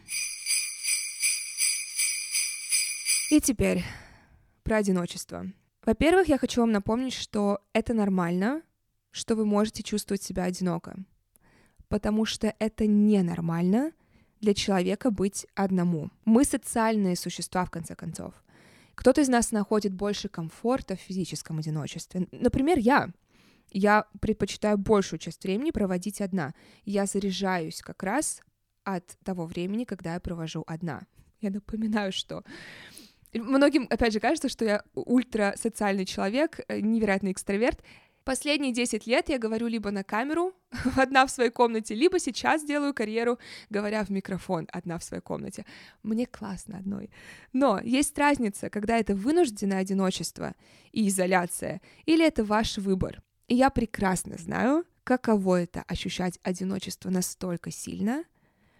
И 3.32 3.40
теперь 3.40 3.84
про 4.64 4.78
одиночество. 4.78 5.46
Во-первых, 5.86 6.28
я 6.28 6.38
хочу 6.38 6.62
вам 6.62 6.72
напомнить, 6.72 7.14
что 7.14 7.60
это 7.74 7.94
нормально, 7.94 8.62
что 9.12 9.36
вы 9.36 9.46
можете 9.46 9.84
чувствовать 9.84 10.22
себя 10.22 10.44
одиноко, 10.44 10.96
потому 11.88 12.26
что 12.26 12.54
это 12.60 12.86
ненормально 12.86 13.92
для 14.42 14.54
человека 14.54 15.12
быть 15.12 15.48
одному. 15.56 16.10
Мы 16.26 16.44
социальные 16.44 17.16
существа, 17.16 17.66
в 17.66 17.72
конце 17.72 17.96
концов. 17.96 18.34
Кто-то 18.96 19.22
из 19.22 19.30
нас 19.30 19.52
находит 19.52 19.94
больше 19.94 20.28
комфорта 20.28 20.96
в 20.96 21.00
физическом 21.00 21.60
одиночестве. 21.60 22.28
Например, 22.32 22.78
я 22.78 23.10
я 23.72 24.06
предпочитаю 24.22 24.78
большую 24.78 25.20
часть 25.20 25.44
времени 25.44 25.72
проводить 25.72 26.22
одна. 26.22 26.54
Я 26.86 27.06
заряжаюсь 27.06 27.82
как 27.82 28.04
раз 28.04 28.42
от 28.84 29.06
того 29.24 29.46
времени, 29.46 29.84
когда 29.84 30.14
я 30.14 30.20
провожу 30.20 30.64
одна. 30.68 31.02
Я 31.42 31.52
напоминаю, 31.52 32.12
что 32.12 32.44
многим, 33.34 33.88
опять 33.90 34.14
же, 34.14 34.20
кажется, 34.20 34.50
что 34.50 34.66
я 34.66 34.84
ультрасоциальный 34.94 36.06
человек, 36.06 36.60
э, 36.68 36.80
невероятный 36.80 37.32
экстраверт. 37.32 37.84
Последние 38.24 38.74
10 38.74 39.08
лет 39.08 39.30
я 39.30 39.40
говорю 39.40 39.68
либо 39.68 39.92
на 39.92 40.04
камеру, 40.04 40.54
одна 40.98 41.26
в 41.26 41.32
своей 41.32 41.50
комнате, 41.50 41.96
либо 41.96 42.20
сейчас 42.20 42.64
делаю 42.64 42.94
карьеру, 42.94 43.40
говоря 43.70 44.04
в 44.04 44.10
микрофон, 44.10 44.68
одна 44.72 44.98
в 45.00 45.04
своей 45.04 45.22
комнате. 45.22 45.66
Мне 46.04 46.26
классно 46.26 46.78
одной. 46.78 47.10
Но 47.54 47.80
есть 47.80 48.18
разница, 48.18 48.70
когда 48.70 48.98
это 48.98 49.16
вынужденное 49.16 49.80
одиночество 49.80 50.54
и 50.92 51.08
изоляция, 51.08 51.82
или 52.06 52.26
это 52.26 52.44
ваш 52.44 52.78
выбор. 52.78 53.22
И 53.50 53.56
я 53.56 53.72
прекрасно 53.72 54.38
знаю, 54.38 54.86
каково 55.04 55.64
это 55.64 55.82
ощущать 55.88 56.40
одиночество 56.44 57.10
настолько 57.10 57.72
сильно, 57.72 58.24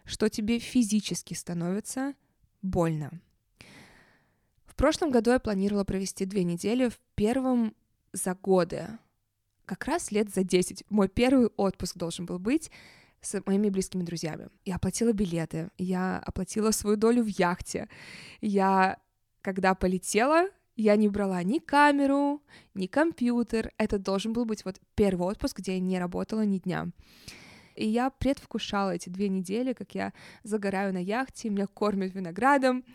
что 0.06 0.30
тебе 0.30 0.60
физически 0.60 1.34
становится 1.34 2.14
больно. 2.62 3.12
В 4.68 4.76
прошлом 4.76 5.10
году 5.10 5.32
я 5.32 5.40
планировала 5.40 5.84
провести 5.84 6.26
две 6.26 6.44
недели 6.44 6.88
в 6.88 7.00
первом 7.16 7.76
за 8.14 8.36
годы, 8.36 8.88
как 9.66 9.86
раз 9.86 10.12
лет 10.12 10.30
за 10.30 10.44
10. 10.44 10.86
Мой 10.90 11.10
первый 11.10 11.48
отпуск 11.58 11.98
должен 11.98 12.28
был 12.28 12.38
быть 12.38 12.70
с 13.22 13.42
моими 13.48 13.70
близкими 13.70 14.04
друзьями. 14.04 14.50
Я 14.66 14.76
оплатила 14.76 15.14
билеты, 15.14 15.72
я 15.80 16.20
оплатила 16.20 16.70
свою 16.70 16.96
долю 16.96 17.24
в 17.24 17.28
яхте. 17.28 17.90
Я, 18.40 19.00
когда 19.42 19.74
полетела, 19.74 20.48
я 20.80 20.96
не 20.96 21.10
брала 21.10 21.44
ни 21.44 21.60
камеру, 21.60 22.42
ни 22.74 22.88
компьютер. 22.88 23.74
Это 23.78 24.00
должен 24.00 24.32
был 24.32 24.46
быть 24.46 24.64
вот 24.64 24.80
первый 24.96 25.28
отпуск, 25.28 25.60
где 25.60 25.74
я 25.74 25.80
не 25.80 26.00
работала 26.00 26.46
ни 26.46 26.58
дня. 26.58 26.88
И 27.76 27.86
я 27.86 28.10
предвкушала 28.10 28.96
эти 28.96 29.10
две 29.10 29.28
недели, 29.28 29.74
как 29.74 29.94
я 29.94 30.14
загораю 30.44 30.94
на 30.94 30.98
яхте, 30.98 31.50
меня 31.50 31.68
кормят 31.68 32.14
виноградом. 32.14 32.86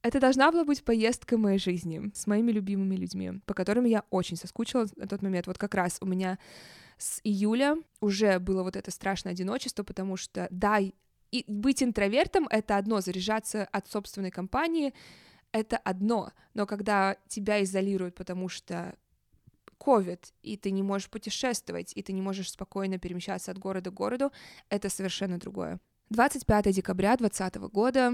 Это 0.00 0.18
должна 0.18 0.50
была 0.50 0.64
быть 0.64 0.82
поездка 0.82 1.36
моей 1.36 1.58
жизни 1.58 2.10
с 2.14 2.26
моими 2.26 2.50
любимыми 2.50 2.96
людьми, 2.96 3.40
по 3.44 3.52
которым 3.52 3.84
я 3.84 4.04
очень 4.08 4.36
соскучила 4.36 4.86
на 4.96 5.06
тот 5.06 5.20
момент. 5.20 5.46
Вот 5.46 5.58
как 5.58 5.74
раз 5.74 5.98
у 6.00 6.06
меня 6.06 6.38
с 6.96 7.20
июля 7.22 7.76
уже 8.00 8.38
было 8.38 8.62
вот 8.62 8.76
это 8.76 8.90
страшное 8.90 9.32
одиночество, 9.32 9.84
потому 9.84 10.16
что, 10.16 10.48
да, 10.50 10.78
и 10.80 11.44
быть 11.46 11.82
интровертом— 11.82 12.48
это 12.50 12.78
одно, 12.78 13.00
заряжаться 13.02 13.64
от 13.64 13.88
собственной 13.88 14.30
компании— 14.30 14.94
это 15.52 15.76
одно, 15.76 16.32
но 16.54 16.66
когда 16.66 17.16
тебя 17.28 17.62
изолируют, 17.62 18.14
потому 18.14 18.48
что 18.48 18.96
ковид, 19.78 20.32
и 20.42 20.56
ты 20.56 20.70
не 20.70 20.82
можешь 20.82 21.10
путешествовать, 21.10 21.92
и 21.94 22.02
ты 22.02 22.12
не 22.12 22.22
можешь 22.22 22.50
спокойно 22.50 22.98
перемещаться 22.98 23.50
от 23.50 23.58
города 23.58 23.90
к 23.90 23.94
городу, 23.94 24.32
это 24.68 24.88
совершенно 24.88 25.38
другое. 25.38 25.80
25 26.10 26.74
декабря 26.74 27.16
2020 27.16 27.72
года, 27.72 28.12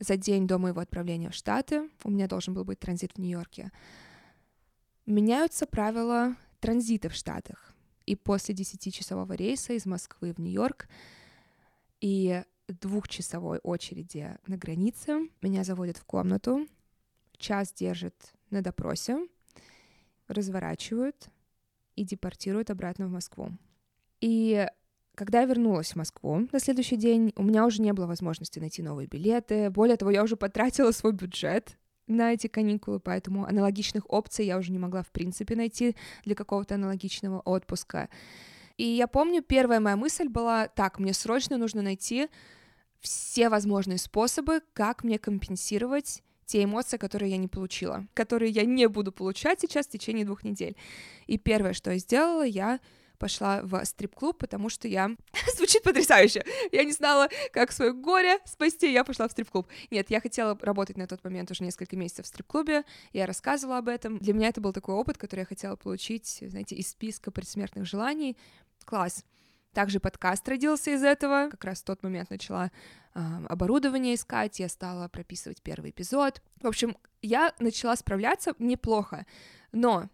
за 0.00 0.16
день 0.16 0.46
до 0.46 0.58
моего 0.58 0.80
отправления 0.80 1.30
в 1.30 1.34
Штаты, 1.34 1.88
у 2.04 2.10
меня 2.10 2.28
должен 2.28 2.54
был 2.54 2.64
быть 2.64 2.78
транзит 2.78 3.12
в 3.14 3.18
Нью-Йорке, 3.18 3.70
меняются 5.06 5.66
правила 5.66 6.36
транзита 6.60 7.08
в 7.08 7.14
Штатах. 7.14 7.74
И 8.06 8.16
после 8.16 8.54
10-часового 8.54 9.34
рейса 9.34 9.74
из 9.74 9.86
Москвы 9.86 10.32
в 10.32 10.38
Нью-Йорк 10.38 10.88
и 12.00 12.42
двухчасовой 12.68 13.58
очереди 13.62 14.36
на 14.46 14.56
границе. 14.56 15.28
Меня 15.42 15.64
заводят 15.64 15.96
в 15.96 16.04
комнату, 16.04 16.66
час 17.36 17.72
держат 17.72 18.14
на 18.50 18.62
допросе, 18.62 19.26
разворачивают 20.28 21.28
и 21.96 22.04
депортируют 22.04 22.70
обратно 22.70 23.06
в 23.06 23.10
Москву. 23.10 23.50
И 24.20 24.66
когда 25.14 25.40
я 25.40 25.46
вернулась 25.46 25.92
в 25.92 25.96
Москву 25.96 26.48
на 26.52 26.60
следующий 26.60 26.96
день, 26.96 27.32
у 27.36 27.42
меня 27.42 27.66
уже 27.66 27.82
не 27.82 27.92
было 27.92 28.06
возможности 28.06 28.58
найти 28.58 28.82
новые 28.82 29.08
билеты. 29.08 29.70
Более 29.70 29.96
того, 29.96 30.10
я 30.10 30.22
уже 30.22 30.36
потратила 30.36 30.92
свой 30.92 31.12
бюджет 31.12 31.76
на 32.06 32.32
эти 32.32 32.46
каникулы, 32.46 33.00
поэтому 33.00 33.44
аналогичных 33.44 34.10
опций 34.10 34.46
я 34.46 34.58
уже 34.58 34.72
не 34.72 34.78
могла 34.78 35.02
в 35.02 35.10
принципе 35.10 35.56
найти 35.56 35.96
для 36.24 36.34
какого-то 36.34 36.76
аналогичного 36.76 37.40
отпуска. 37.40 38.08
И 38.76 38.84
я 38.84 39.08
помню, 39.08 39.42
первая 39.42 39.80
моя 39.80 39.96
мысль 39.96 40.28
была, 40.28 40.68
так, 40.68 41.00
мне 41.00 41.12
срочно 41.12 41.58
нужно 41.58 41.82
найти 41.82 42.28
все 43.00 43.48
возможные 43.48 43.98
способы, 43.98 44.62
как 44.72 45.04
мне 45.04 45.18
компенсировать 45.18 46.22
те 46.46 46.64
эмоции, 46.64 46.96
которые 46.96 47.30
я 47.30 47.36
не 47.36 47.48
получила, 47.48 48.06
которые 48.14 48.50
я 48.50 48.64
не 48.64 48.88
буду 48.88 49.12
получать 49.12 49.60
сейчас 49.60 49.86
в 49.86 49.90
течение 49.90 50.24
двух 50.24 50.44
недель. 50.44 50.76
И 51.26 51.36
первое, 51.36 51.74
что 51.74 51.92
я 51.92 51.98
сделала, 51.98 52.44
я 52.44 52.80
пошла 53.18 53.60
в 53.62 53.84
стрип-клуб, 53.84 54.38
потому 54.38 54.68
что 54.68 54.88
я... 54.88 55.10
Звучит 55.56 55.82
потрясающе! 55.82 56.44
Я 56.72 56.84
не 56.84 56.92
знала, 56.92 57.28
как 57.52 57.72
свое 57.72 57.92
горе 57.92 58.38
спасти, 58.44 58.90
я 58.92 59.04
пошла 59.04 59.28
в 59.28 59.32
стрип-клуб. 59.32 59.68
Нет, 59.90 60.10
я 60.10 60.20
хотела 60.20 60.56
работать 60.62 60.96
на 60.96 61.06
тот 61.06 61.22
момент 61.22 61.50
уже 61.50 61.64
несколько 61.64 61.96
месяцев 61.96 62.24
в 62.24 62.28
стрип-клубе, 62.28 62.84
я 63.12 63.26
рассказывала 63.26 63.78
об 63.78 63.88
этом. 63.88 64.18
Для 64.18 64.32
меня 64.32 64.48
это 64.48 64.60
был 64.60 64.72
такой 64.72 64.94
опыт, 64.94 65.18
который 65.18 65.40
я 65.40 65.46
хотела 65.46 65.76
получить, 65.76 66.38
знаете, 66.40 66.76
из 66.76 66.88
списка 66.88 67.30
предсмертных 67.30 67.84
желаний. 67.84 68.36
Класс. 68.84 69.24
Также 69.78 70.00
подкаст 70.00 70.48
родился 70.48 70.90
из 70.90 71.04
этого. 71.04 71.50
Как 71.52 71.62
раз 71.62 71.82
в 71.82 71.84
тот 71.84 72.02
момент 72.02 72.30
начала 72.30 72.72
э, 73.14 73.20
оборудование 73.48 74.16
искать, 74.16 74.58
я 74.58 74.68
стала 74.68 75.06
прописывать 75.06 75.62
первый 75.62 75.90
эпизод. 75.90 76.42
В 76.60 76.66
общем, 76.66 76.96
я 77.22 77.54
начала 77.60 77.94
справляться 77.94 78.54
неплохо, 78.58 79.24
но 79.70 80.10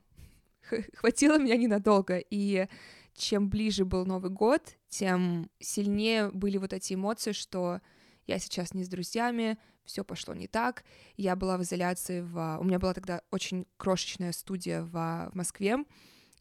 хватило 0.94 1.38
меня 1.38 1.56
ненадолго, 1.56 2.18
и 2.18 2.68
чем 3.14 3.48
ближе 3.48 3.86
был 3.86 4.04
Новый 4.04 4.30
год, 4.30 4.76
тем 4.90 5.48
сильнее 5.60 6.30
были 6.30 6.58
вот 6.58 6.74
эти 6.74 6.92
эмоции, 6.92 7.32
что 7.32 7.80
я 8.26 8.38
сейчас 8.38 8.74
не 8.74 8.84
с 8.84 8.88
друзьями, 8.90 9.56
все 9.86 10.04
пошло 10.04 10.34
не 10.34 10.46
так. 10.46 10.84
Я 11.16 11.36
была 11.36 11.56
в 11.56 11.62
изоляции, 11.62 12.20
в... 12.20 12.58
у 12.60 12.64
меня 12.64 12.78
была 12.78 12.92
тогда 12.92 13.22
очень 13.30 13.66
крошечная 13.78 14.32
студия 14.32 14.82
в, 14.82 14.90
в 14.92 15.34
Москве, 15.34 15.78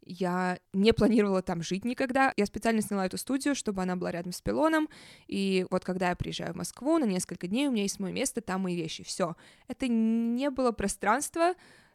я 0.06 0.60
не 0.74 0.94
планировала 0.94 1.42
там 1.42 1.62
жить 1.62 1.86
никогда. 1.86 2.34
Я 2.38 2.46
специально 2.46 2.82
сняла 2.82 3.06
эту 3.06 3.18
студию, 3.18 3.56
чтобы 3.56 3.82
она 3.82 3.96
была 3.96 4.12
рядом 4.12 4.32
с 4.32 4.42
пилоном. 4.42 4.90
И 5.28 5.66
вот 5.70 5.86
когда 5.86 6.10
я 6.10 6.16
приезжаю 6.16 6.54
в 6.54 6.58
Москву 6.58 6.98
на 6.98 7.06
несколько 7.06 7.48
дней, 7.48 7.68
у 7.68 7.72
меня 7.72 7.84
есть 7.84 8.00
мое 8.00 8.12
место, 8.12 8.42
там 8.42 8.62
мои 8.62 8.76
вещи. 8.76 9.04
Все. 9.04 9.36
Это 9.68 9.88
не 9.88 10.50
было 10.50 10.72
пространство, 10.72 11.54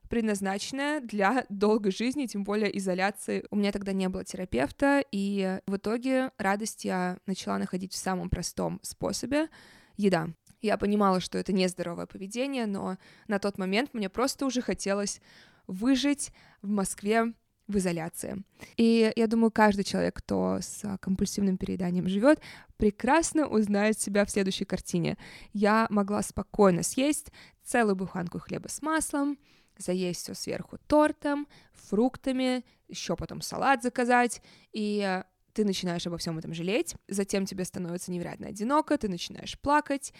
предназначенное 0.09 1.01
для 1.01 1.45
долгой 1.49 1.93
жизни, 1.93 2.27
тем 2.27 2.45
более 2.45 2.77
изоляции. 2.79 3.45
У 3.51 3.57
меня 3.57 3.73
тогда 3.73 3.93
не 3.93 4.09
было 4.09 4.25
терапевта, 4.25 5.05
и 5.13 5.61
в 5.67 5.77
итоге 5.77 6.33
радость 6.39 6.85
я 6.85 7.19
начала 7.27 7.59
находить 7.59 7.93
в 7.93 7.97
самом 7.97 8.31
простом 8.31 8.81
способе— 8.83 9.49
еда. 9.99 10.29
Я 10.63 10.79
понимала, 10.79 11.21
что 11.21 11.39
это 11.39 11.53
нездоровое 11.53 12.07
поведение, 12.07 12.67
но 12.67 12.97
на 13.29 13.39
тот 13.39 13.59
момент 13.59 13.93
мне 13.93 14.09
просто 14.09 14.47
уже 14.47 14.63
хотелось 14.63 15.21
выжить 15.67 16.33
в 16.63 16.69
Москве 16.69 17.35
в 17.69 17.77
изоляции. 17.77 18.43
И 18.77 19.13
я 19.15 19.27
думаю, 19.27 19.51
каждый 19.51 19.85
человек, 19.85 20.17
кто 20.17 20.59
с 20.61 20.99
компульсивным 21.01 21.59
перееданием 21.59 22.09
живет, 22.09 22.41
прекрасно 22.77 23.47
узнает 23.47 24.01
себя 24.01 24.25
в 24.25 24.31
следующей 24.31 24.65
картине. 24.65 25.19
Я 25.53 25.87
могла 25.91 26.23
спокойно 26.23 26.83
съесть 26.83 27.31
целую 27.63 27.95
буханку 27.95 28.39
хлеба 28.39 28.69
с 28.69 28.83
маслом, 28.83 29.39
заесть 29.77 30.23
все 30.23 30.35
сверху 30.35 30.79
тортом, 30.87 31.47
фруктами, 31.73 32.65
еще 32.89 33.17
потом 33.17 33.43
салат 33.43 33.83
заказать, 33.83 34.43
и 34.73 35.23
ты 35.53 35.65
начинаешь 35.65 36.07
обо 36.07 36.19
всем 36.19 36.39
этом 36.39 36.55
жалеть, 36.55 36.95
затем 37.09 37.45
тебе 37.45 37.65
становится 37.65 38.11
невероятно 38.11 38.49
одиноко, 38.49 38.97
ты 38.97 39.09
начинаешь 39.09 39.59
плакать, 39.59 40.13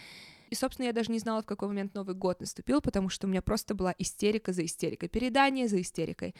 и, 0.49 0.55
собственно, 0.55 0.87
я 0.87 0.93
даже 0.93 1.11
не 1.11 1.19
знала, 1.19 1.41
в 1.41 1.45
какой 1.45 1.67
момент 1.67 1.93
Новый 1.93 2.15
год 2.15 2.39
наступил, 2.39 2.81
потому 2.81 3.09
что 3.09 3.27
у 3.27 3.29
меня 3.29 3.41
просто 3.41 3.75
была 3.75 3.93
истерика 3.97 4.53
за 4.53 4.65
истерикой, 4.65 5.09
передание 5.09 5.67
за 5.67 5.81
истерикой. 5.81 6.35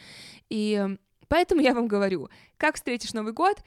И 0.48 0.96
поэтому 1.28 1.60
я 1.60 1.74
вам 1.74 1.88
говорю, 1.88 2.28
как 2.56 2.76
встретишь 2.76 3.12
Новый 3.12 3.32
год, 3.32 3.62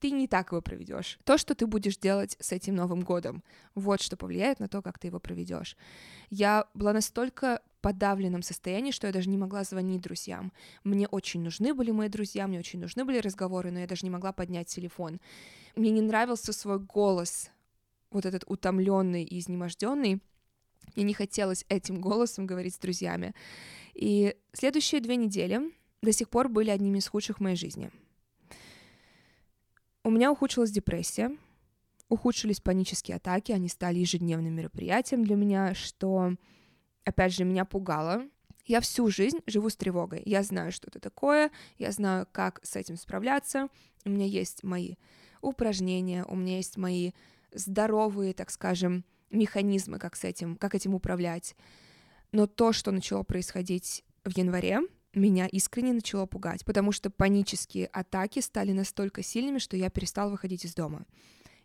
ты 0.00 0.10
не 0.10 0.26
так 0.26 0.50
его 0.50 0.60
проведешь. 0.60 1.18
То, 1.24 1.38
что 1.38 1.54
ты 1.54 1.66
будешь 1.66 1.96
делать 1.96 2.36
с 2.40 2.52
этим 2.52 2.74
Новым 2.74 3.02
годом, 3.02 3.42
вот 3.74 4.02
что 4.02 4.16
повлияет 4.16 4.58
на 4.58 4.68
то, 4.68 4.82
как 4.82 4.98
ты 4.98 5.06
его 5.06 5.20
проведешь. 5.20 5.76
Я 6.30 6.66
была 6.74 6.92
настолько 6.92 7.62
подавленном 7.80 8.42
состоянии, 8.42 8.90
что 8.90 9.06
я 9.06 9.12
даже 9.12 9.28
не 9.28 9.36
могла 9.36 9.62
звонить 9.62 10.00
друзьям. 10.00 10.52
Мне 10.84 11.06
очень 11.06 11.42
нужны 11.42 11.74
были 11.74 11.90
мои 11.90 12.08
друзья, 12.08 12.46
мне 12.48 12.58
очень 12.58 12.80
нужны 12.80 13.04
были 13.04 13.18
разговоры, 13.18 13.70
но 13.70 13.80
я 13.80 13.86
даже 13.86 14.06
не 14.06 14.10
могла 14.10 14.32
поднять 14.32 14.68
телефон. 14.68 15.20
Мне 15.76 15.90
не 15.90 16.00
нравился 16.00 16.52
свой 16.52 16.78
голос, 16.78 17.50
вот 18.14 18.26
этот 18.26 18.44
утомленный 18.46 19.24
и 19.24 19.38
изнеможденный, 19.38 20.20
мне 20.96 21.04
не 21.04 21.14
хотелось 21.14 21.64
этим 21.68 22.00
голосом 22.00 22.46
говорить 22.46 22.74
с 22.74 22.78
друзьями. 22.78 23.34
И 23.94 24.36
следующие 24.52 25.00
две 25.00 25.16
недели 25.16 25.60
до 26.02 26.12
сих 26.12 26.28
пор 26.28 26.48
были 26.48 26.70
одними 26.70 26.98
из 26.98 27.08
худших 27.08 27.38
в 27.38 27.40
моей 27.40 27.56
жизни. 27.56 27.90
У 30.02 30.10
меня 30.10 30.30
ухудшилась 30.30 30.70
депрессия, 30.70 31.36
ухудшились 32.08 32.60
панические 32.60 33.16
атаки, 33.16 33.52
они 33.52 33.68
стали 33.68 33.98
ежедневным 33.98 34.54
мероприятием 34.54 35.24
для 35.24 35.36
меня, 35.36 35.74
что, 35.74 36.34
опять 37.04 37.32
же, 37.32 37.44
меня 37.44 37.64
пугало. 37.64 38.24
Я 38.66 38.80
всю 38.80 39.08
жизнь 39.08 39.40
живу 39.46 39.68
с 39.68 39.76
тревогой. 39.76 40.22
Я 40.24 40.42
знаю, 40.42 40.72
что 40.72 40.88
это 40.88 40.98
такое, 40.98 41.50
я 41.78 41.90
знаю, 41.90 42.26
как 42.30 42.60
с 42.62 42.76
этим 42.76 42.96
справляться. 42.96 43.68
У 44.04 44.10
меня 44.10 44.26
есть 44.26 44.62
мои 44.62 44.96
упражнения, 45.40 46.24
у 46.24 46.36
меня 46.36 46.56
есть 46.56 46.76
мои 46.76 47.12
здоровые, 47.54 48.34
так 48.34 48.50
скажем, 48.50 49.04
механизмы, 49.30 49.98
как 49.98 50.16
с 50.16 50.24
этим, 50.24 50.56
как 50.56 50.74
этим 50.74 50.94
управлять. 50.94 51.54
Но 52.32 52.46
то, 52.46 52.72
что 52.72 52.90
начало 52.90 53.22
происходить 53.22 54.04
в 54.24 54.36
январе, 54.36 54.80
меня 55.14 55.46
искренне 55.46 55.92
начало 55.92 56.26
пугать, 56.26 56.64
потому 56.64 56.92
что 56.92 57.10
панические 57.10 57.86
атаки 57.86 58.40
стали 58.40 58.72
настолько 58.72 59.22
сильными, 59.22 59.58
что 59.58 59.76
я 59.76 59.90
перестала 59.90 60.30
выходить 60.30 60.64
из 60.64 60.74
дома. 60.74 61.06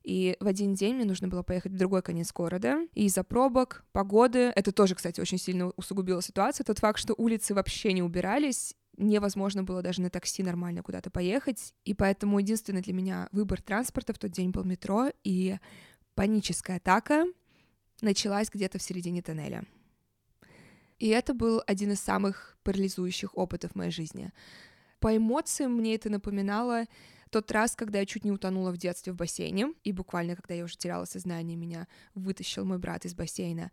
И 0.03 0.37
в 0.39 0.47
один 0.47 0.75
день 0.75 0.95
мне 0.95 1.05
нужно 1.05 1.27
было 1.27 1.43
поехать 1.43 1.73
в 1.73 1.77
другой 1.77 2.01
конец 2.01 2.31
города. 2.31 2.87
И 2.93 3.05
из-за 3.05 3.23
пробок, 3.23 3.83
погоды, 3.91 4.51
это 4.55 4.71
тоже, 4.71 4.95
кстати, 4.95 5.19
очень 5.19 5.37
сильно 5.37 5.71
усугубило 5.75 6.21
ситуацию, 6.21 6.65
тот 6.65 6.79
факт, 6.79 6.99
что 6.99 7.13
улицы 7.17 7.53
вообще 7.53 7.91
не 7.93 8.01
убирались, 8.01 8.75
невозможно 8.99 9.63
было 9.63 9.81
даже 9.81 10.01
на 10.01 10.09
такси 10.09 10.43
нормально 10.43 10.83
куда-то 10.83 11.09
поехать, 11.09 11.73
и 11.85 11.93
поэтому 11.93 12.39
единственный 12.39 12.81
для 12.81 12.93
меня 12.93 13.29
выбор 13.31 13.61
транспорта 13.61 14.13
в 14.13 14.19
тот 14.19 14.31
день 14.31 14.51
был 14.51 14.63
метро, 14.63 15.09
и 15.23 15.57
паническая 16.15 16.77
атака 16.77 17.25
началась 18.01 18.49
где-то 18.49 18.77
в 18.77 18.83
середине 18.83 19.21
тоннеля. 19.21 19.63
И 20.99 21.07
это 21.07 21.33
был 21.33 21.63
один 21.65 21.93
из 21.93 22.01
самых 22.01 22.57
парализующих 22.63 23.37
опытов 23.37 23.71
в 23.71 23.75
моей 23.75 23.91
жизни. 23.91 24.31
По 24.99 25.15
эмоциям 25.15 25.73
мне 25.75 25.95
это 25.95 26.09
напоминало 26.09 26.85
тот 27.29 27.51
раз, 27.51 27.75
когда 27.75 27.99
я 27.99 28.05
чуть 28.05 28.25
не 28.25 28.31
утонула 28.31 28.71
в 28.71 28.77
детстве 28.77 29.13
в 29.13 29.15
бассейне, 29.15 29.73
и 29.83 29.93
буквально, 29.93 30.35
когда 30.35 30.55
я 30.55 30.63
уже 30.65 30.77
теряла 30.77 31.05
сознание, 31.05 31.55
меня 31.55 31.87
вытащил 32.15 32.65
мой 32.65 32.79
брат 32.79 33.05
из 33.05 33.13
бассейна 33.13 33.71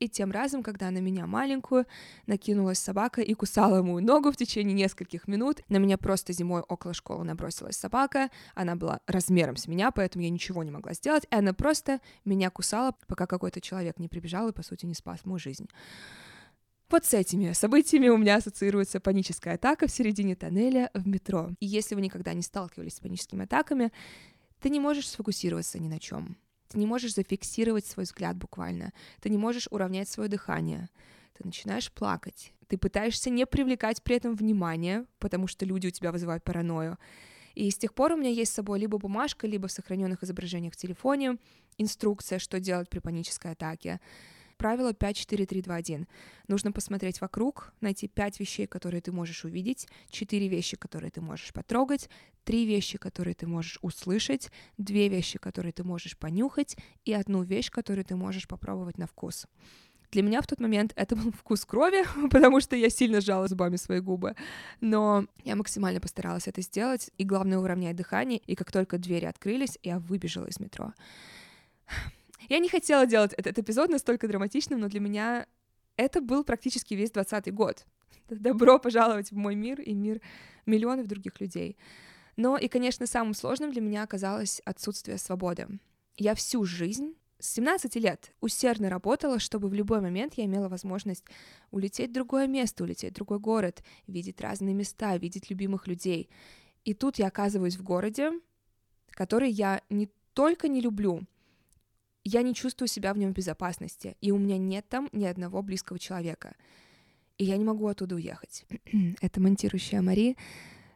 и 0.00 0.08
тем 0.08 0.32
разом, 0.32 0.62
когда 0.62 0.90
на 0.90 0.98
меня 0.98 1.26
маленькую 1.26 1.86
накинулась 2.26 2.78
собака 2.78 3.20
и 3.20 3.34
кусала 3.34 3.82
мою 3.82 4.04
ногу 4.04 4.32
в 4.32 4.36
течение 4.36 4.74
нескольких 4.74 5.28
минут. 5.28 5.60
На 5.68 5.76
меня 5.76 5.98
просто 5.98 6.32
зимой 6.32 6.62
около 6.62 6.94
школы 6.94 7.24
набросилась 7.24 7.76
собака, 7.76 8.30
она 8.54 8.74
была 8.74 9.00
размером 9.06 9.56
с 9.56 9.68
меня, 9.68 9.90
поэтому 9.90 10.24
я 10.24 10.30
ничего 10.30 10.64
не 10.64 10.70
могла 10.70 10.94
сделать, 10.94 11.26
и 11.30 11.34
она 11.34 11.52
просто 11.52 12.00
меня 12.24 12.50
кусала, 12.50 12.96
пока 13.06 13.26
какой-то 13.26 13.60
человек 13.60 13.98
не 13.98 14.08
прибежал 14.08 14.48
и, 14.48 14.52
по 14.52 14.62
сути, 14.62 14.86
не 14.86 14.94
спас 14.94 15.24
мою 15.24 15.38
жизнь. 15.38 15.68
Вот 16.88 17.04
с 17.04 17.14
этими 17.14 17.52
событиями 17.52 18.08
у 18.08 18.16
меня 18.16 18.36
ассоциируется 18.36 18.98
паническая 18.98 19.54
атака 19.54 19.86
в 19.86 19.92
середине 19.92 20.34
тоннеля 20.34 20.90
в 20.92 21.06
метро. 21.06 21.50
И 21.60 21.66
если 21.66 21.94
вы 21.94 22.00
никогда 22.00 22.32
не 22.32 22.42
сталкивались 22.42 22.94
с 22.94 23.00
паническими 23.00 23.44
атаками, 23.44 23.92
ты 24.60 24.70
не 24.70 24.80
можешь 24.80 25.08
сфокусироваться 25.08 25.78
ни 25.78 25.86
на 25.86 26.00
чем. 26.00 26.36
Ты 26.70 26.78
не 26.78 26.86
можешь 26.86 27.14
зафиксировать 27.14 27.84
свой 27.84 28.04
взгляд 28.04 28.36
буквально. 28.36 28.92
Ты 29.20 29.28
не 29.28 29.36
можешь 29.36 29.66
уравнять 29.70 30.08
свое 30.08 30.28
дыхание. 30.30 30.88
Ты 31.36 31.44
начинаешь 31.44 31.90
плакать. 31.90 32.52
Ты 32.68 32.78
пытаешься 32.78 33.28
не 33.28 33.44
привлекать 33.44 34.02
при 34.04 34.16
этом 34.16 34.36
внимание, 34.36 35.04
потому 35.18 35.48
что 35.48 35.66
люди 35.66 35.88
у 35.88 35.90
тебя 35.90 36.12
вызывают 36.12 36.44
паранойю. 36.44 36.96
И 37.56 37.68
с 37.68 37.76
тех 37.76 37.92
пор 37.92 38.12
у 38.12 38.16
меня 38.16 38.30
есть 38.30 38.52
с 38.52 38.54
собой 38.54 38.78
либо 38.78 38.98
бумажка, 38.98 39.48
либо 39.48 39.66
в 39.66 39.72
сохраненных 39.72 40.22
изображениях 40.22 40.74
в 40.74 40.76
телефоне 40.76 41.38
инструкция, 41.76 42.38
что 42.38 42.60
делать 42.60 42.88
при 42.88 43.00
панической 43.00 43.50
атаке 43.50 44.00
правило 44.60 44.92
5-4-3-2-1. 44.92 46.06
Нужно 46.46 46.70
посмотреть 46.70 47.22
вокруг, 47.22 47.72
найти 47.80 48.08
5 48.08 48.40
вещей, 48.40 48.66
которые 48.66 49.00
ты 49.00 49.10
можешь 49.10 49.46
увидеть, 49.46 49.88
4 50.10 50.48
вещи, 50.48 50.76
которые 50.76 51.10
ты 51.10 51.22
можешь 51.22 51.54
потрогать, 51.54 52.10
3 52.44 52.66
вещи, 52.66 52.98
которые 52.98 53.34
ты 53.34 53.46
можешь 53.46 53.78
услышать, 53.80 54.50
2 54.76 54.94
вещи, 55.08 55.38
которые 55.38 55.72
ты 55.72 55.82
можешь 55.82 56.18
понюхать 56.18 56.76
и 57.06 57.14
одну 57.14 57.42
вещь, 57.42 57.70
которую 57.70 58.04
ты 58.04 58.16
можешь 58.16 58.46
попробовать 58.46 58.98
на 58.98 59.06
вкус. 59.06 59.46
Для 60.12 60.22
меня 60.22 60.42
в 60.42 60.46
тот 60.46 60.60
момент 60.60 60.92
это 60.94 61.16
был 61.16 61.32
вкус 61.32 61.64
крови, 61.64 62.04
потому 62.30 62.60
что 62.60 62.76
я 62.76 62.90
сильно 62.90 63.22
сжала 63.22 63.48
зубами 63.48 63.76
свои 63.76 64.00
губы. 64.00 64.34
Но 64.82 65.24
я 65.42 65.56
максимально 65.56 66.00
постаралась 66.00 66.48
это 66.48 66.60
сделать, 66.60 67.10
и 67.16 67.24
главное 67.24 67.58
уравнять 67.58 67.96
дыхание, 67.96 68.40
и 68.46 68.54
как 68.54 68.70
только 68.72 68.98
двери 68.98 69.24
открылись, 69.24 69.78
я 69.82 69.98
выбежала 69.98 70.48
из 70.48 70.60
метро. 70.60 70.92
Я 72.50 72.58
не 72.58 72.68
хотела 72.68 73.06
делать 73.06 73.32
этот 73.34 73.60
эпизод 73.60 73.90
настолько 73.90 74.26
драматичным, 74.26 74.80
но 74.80 74.88
для 74.88 74.98
меня 74.98 75.46
это 75.96 76.20
был 76.20 76.42
практически 76.42 76.94
весь 76.94 77.12
двадцатый 77.12 77.52
год. 77.52 77.86
Добро 78.28 78.80
пожаловать 78.80 79.30
в 79.30 79.36
мой 79.36 79.54
мир 79.54 79.80
и 79.80 79.94
мир 79.94 80.20
миллионов 80.66 81.06
других 81.06 81.40
людей. 81.40 81.76
Но 82.36 82.56
и, 82.56 82.66
конечно, 82.66 83.06
самым 83.06 83.34
сложным 83.34 83.70
для 83.70 83.80
меня 83.80 84.02
оказалось 84.02 84.60
отсутствие 84.64 85.16
свободы. 85.18 85.68
Я 86.16 86.34
всю 86.34 86.64
жизнь 86.64 87.14
с 87.38 87.52
17 87.52 87.94
лет 87.94 88.32
усердно 88.40 88.90
работала, 88.90 89.38
чтобы 89.38 89.68
в 89.68 89.74
любой 89.74 90.00
момент 90.00 90.34
я 90.34 90.44
имела 90.44 90.68
возможность 90.68 91.24
улететь 91.70 92.10
в 92.10 92.14
другое 92.14 92.48
место, 92.48 92.82
улететь 92.82 93.12
в 93.12 93.16
другой 93.16 93.38
город, 93.38 93.84
видеть 94.08 94.40
разные 94.40 94.74
места, 94.74 95.16
видеть 95.18 95.50
любимых 95.50 95.86
людей. 95.86 96.28
И 96.84 96.94
тут 96.94 97.20
я 97.20 97.28
оказываюсь 97.28 97.76
в 97.76 97.84
городе, 97.84 98.32
который 99.10 99.52
я 99.52 99.82
не 99.88 100.10
только 100.34 100.66
не 100.66 100.80
люблю, 100.80 101.22
я 102.24 102.42
не 102.42 102.54
чувствую 102.54 102.88
себя 102.88 103.14
в 103.14 103.18
нем 103.18 103.32
в 103.32 103.36
безопасности, 103.36 104.16
и 104.20 104.30
у 104.30 104.38
меня 104.38 104.58
нет 104.58 104.88
там 104.88 105.08
ни 105.12 105.24
одного 105.24 105.62
близкого 105.62 105.98
человека. 105.98 106.54
И 107.38 107.44
я 107.44 107.56
не 107.56 107.64
могу 107.64 107.86
оттуда 107.86 108.16
уехать. 108.16 108.66
Это 109.20 109.40
монтирующая 109.40 110.02
Мари. 110.02 110.36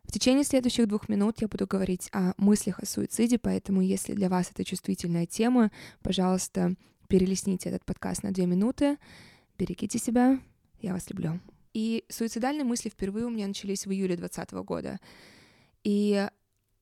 В 0.04 0.12
течение 0.12 0.44
следующих 0.44 0.87
двух 0.87 1.08
минут 1.08 1.40
я 1.40 1.48
буду 1.48 1.66
говорить 1.66 2.10
о 2.12 2.34
мыслях 2.37 2.80
о 2.80 2.87
суициде, 2.87 3.38
поэтому 3.38 3.80
если 3.80 4.12
для 4.12 4.28
вас 4.28 4.50
это 4.50 4.62
чувствительная 4.62 5.24
тема, 5.24 5.72
пожалуйста, 6.02 6.74
перелесните 7.08 7.70
этот 7.70 7.87
подкаст 7.87 8.22
на 8.22 8.30
две 8.30 8.44
минуты. 8.44 8.98
Берегите 9.58 9.98
себя, 9.98 10.38
я 10.80 10.92
вас 10.92 11.08
люблю. 11.08 11.40
И 11.72 12.04
суицидальные 12.08 12.64
мысли 12.64 12.90
впервые 12.90 13.26
у 13.26 13.30
меня 13.30 13.46
начались 13.48 13.87
в 13.87 13.92
июле 13.92 14.16
2020 14.16 14.52
года. 14.66 15.00
И 15.82 16.28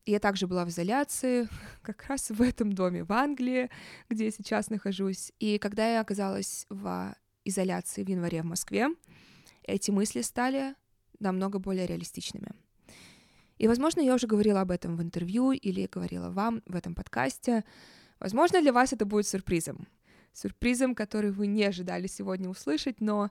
Я 0.04 0.18
также 0.18 0.48
была 0.48 0.64
в 0.64 0.68
изоляции, 0.68 1.48
как 1.82 2.04
раз 2.06 2.30
в 2.30 2.42
этом 2.42 2.72
доме 2.72 3.04
в 3.04 3.12
Англии, 3.12 3.70
где 4.08 4.26
я 4.26 4.30
сейчас 4.30 4.68
нахожусь. 4.68 5.32
И 5.38 5.58
когда 5.58 5.88
я 5.92 6.00
оказалась 6.00 6.66
в 6.68 7.14
изоляции 7.44 8.02
в 8.02 8.08
январе 8.08 8.42
в 8.42 8.46
Москве, 8.46 8.88
эти 9.62 9.90
мысли 9.90 10.22
стали 10.22 10.74
намного 11.20 11.58
более 11.58 11.86
реалистичными. 11.86 12.50
И, 13.58 13.68
возможно, 13.68 14.00
я 14.00 14.14
уже 14.14 14.26
говорила 14.26 14.60
об 14.60 14.72
этом 14.72 14.96
в 14.96 15.02
интервью 15.02 15.52
или 15.52 15.86
говорила 15.86 16.30
вам 16.30 16.62
в 16.66 16.74
этом 16.74 16.96
подкасте. 16.96 17.64
Возможно, 18.18 18.60
для 18.60 18.72
вас 18.72 18.92
это 18.92 19.06
будет 19.06 19.28
сюрпризом. 19.28 19.86
Сюрпризом, 20.32 20.96
который 20.96 21.30
вы 21.30 21.46
не 21.46 21.62
ожидали 21.62 22.08
сегодня 22.08 22.48
услышать, 22.48 23.00
но 23.00 23.30